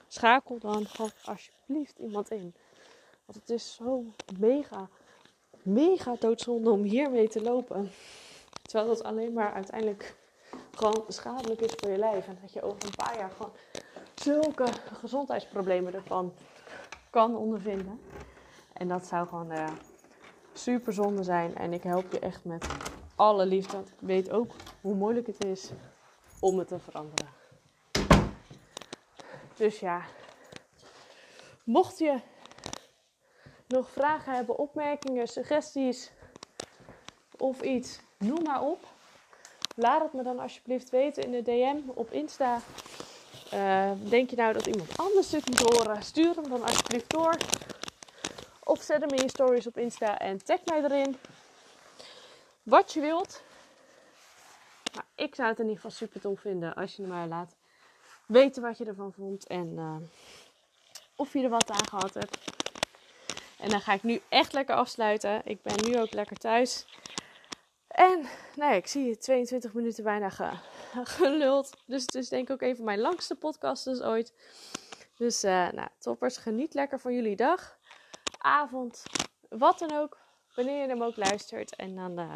schakel 0.08 0.60
dan 0.60 0.86
gewoon 0.86 1.12
alsjeblieft 1.23 1.99
iemand 1.99 2.31
in. 2.31 2.53
Want 3.25 3.39
het 3.39 3.49
is 3.49 3.73
zo 3.75 4.03
mega, 4.39 4.89
mega 5.62 6.15
doodzonde 6.19 6.69
om 6.69 6.84
hiermee 6.84 7.27
te 7.27 7.41
lopen. 7.41 7.91
Terwijl 8.62 8.88
dat 8.88 9.03
alleen 9.03 9.34
maar 9.34 9.53
uiteindelijk 9.53 10.15
gewoon 10.71 11.03
schadelijk 11.08 11.62
is 11.62 11.73
voor 11.77 11.89
je 11.89 11.97
lijf. 11.97 12.27
En 12.27 12.38
dat 12.41 12.53
je 12.53 12.62
over 12.62 12.84
een 12.84 12.95
paar 12.95 13.17
jaar 13.17 13.31
gewoon 13.31 13.53
zulke 14.15 14.67
gezondheidsproblemen 14.93 15.93
ervan 15.93 16.34
kan 17.10 17.36
ondervinden. 17.36 18.01
En 18.73 18.88
dat 18.88 19.05
zou 19.05 19.27
gewoon 19.27 19.51
uh, 19.51 19.67
super 20.58 20.94
zonde 20.94 21.24
zijn. 21.24 21.56
En 21.56 21.74
ik 21.74 21.84
help 21.84 22.12
je 22.12 22.20
echt 22.20 22.44
met 22.44 22.65
alle 23.15 23.46
liefde. 23.46 23.78
Ik 23.78 23.86
weet 24.00 24.32
ook 24.32 24.52
hoe 24.82 24.96
moeilijk 24.96 25.28
het 25.28 25.46
is 25.46 25.70
om 26.39 26.58
het 26.58 26.68
te 26.68 26.80
veranderen. 26.80 27.30
Dus 29.56 29.80
ja, 29.80 30.02
mocht 31.63 31.98
je 31.98 32.20
nog 33.68 33.89
vragen 33.89 34.34
hebben, 34.34 34.58
opmerkingen, 34.58 35.28
suggesties 35.28 36.12
of 37.38 37.62
iets, 37.62 38.00
noem 38.18 38.44
maar 38.44 38.62
op. 38.62 38.84
Laat 39.76 40.02
het 40.02 40.13
me 40.13 40.24
dan 40.24 40.39
alsjeblieft 40.39 40.89
weten 40.89 41.24
in 41.24 41.32
de 41.32 41.41
DM 41.41 41.78
op 41.94 42.12
Insta. 42.12 42.60
Uh, 43.54 43.91
denk 44.10 44.30
je 44.30 44.36
nou 44.36 44.54
dat 44.54 44.65
iemand 44.65 44.98
anders 44.98 45.30
dit 45.30 45.46
moet 45.46 45.60
horen? 45.60 46.04
Stuur 46.04 46.36
hem 46.36 46.50
dan 46.50 46.63
alsjeblieft 46.63 47.10
door. 47.10 47.38
Of 48.67 48.82
zet 48.82 49.01
hem 49.01 49.10
in 49.10 49.21
je 49.23 49.30
stories 49.30 49.67
op 49.67 49.78
Insta 49.78 50.19
en 50.19 50.43
tag 50.43 50.60
mij 50.65 50.84
erin. 50.84 51.17
Wat 52.63 52.93
je 52.93 52.99
wilt. 52.99 53.43
Ik 55.15 55.36
zou 55.36 55.49
het 55.49 55.60
in 55.60 55.67
ieder 55.67 55.82
geval 55.82 55.97
super 55.97 56.21
tof 56.21 56.39
vinden 56.39 56.75
als 56.75 56.95
je 56.95 57.01
me 57.01 57.08
maar 57.08 57.28
laat 57.28 57.56
weten 58.25 58.62
wat 58.62 58.78
je 58.78 58.86
ervan 58.86 59.13
vond. 59.13 59.47
En 59.47 59.67
uh, 59.75 59.95
of 61.15 61.34
je 61.34 61.43
er 61.43 61.49
wat 61.49 61.69
aan 61.69 61.88
gehad 61.88 62.13
hebt. 62.13 62.38
En 63.60 63.69
dan 63.69 63.82
ga 63.82 63.93
ik 63.93 64.04
nu 64.04 64.21
echt 64.30 64.54
lekker 64.54 64.75
afsluiten. 64.75 65.41
Ik 65.43 65.62
ben 65.62 65.86
nu 65.86 65.99
ook 65.99 66.13
lekker 66.13 66.38
thuis. 66.38 66.86
En 67.88 68.25
nou 68.56 68.75
ik 68.75 68.88
zie 68.88 69.06
je 69.06 69.17
22 69.17 69.73
minuten 69.73 70.04
bijna 70.04 70.30
ge, 70.30 70.49
geluld. 71.17 71.78
Dus 71.86 72.01
het 72.01 72.15
is 72.15 72.30
denk 72.30 72.49
ik 72.49 72.54
ook 72.54 72.62
een 72.62 72.75
van 72.75 72.86
mijn 72.86 72.99
langste 72.99 73.36
podcasts 73.36 74.01
ooit. 74.01 74.34
Dus 75.17 75.43
uh, 75.43 75.69
nou, 75.69 75.88
toppers, 75.99 76.38
geniet 76.38 76.73
lekker 76.73 76.99
van 76.99 77.13
jullie 77.13 77.36
dag, 77.36 77.78
avond, 78.45 79.03
wat 79.49 79.79
dan 79.79 79.91
ook. 79.91 80.17
Wanneer 80.55 80.81
je 80.81 80.88
hem 80.88 81.03
ook 81.03 81.15
luistert. 81.15 81.75
En 81.75 81.95
dan 81.95 82.19
uh, 82.19 82.36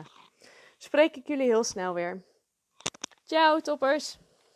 spreek 0.78 1.16
ik 1.16 1.28
jullie 1.28 1.48
heel 1.48 1.64
snel 1.64 1.94
weer. 1.94 2.24
Ciao 3.26 3.60
toppers! 3.60 4.18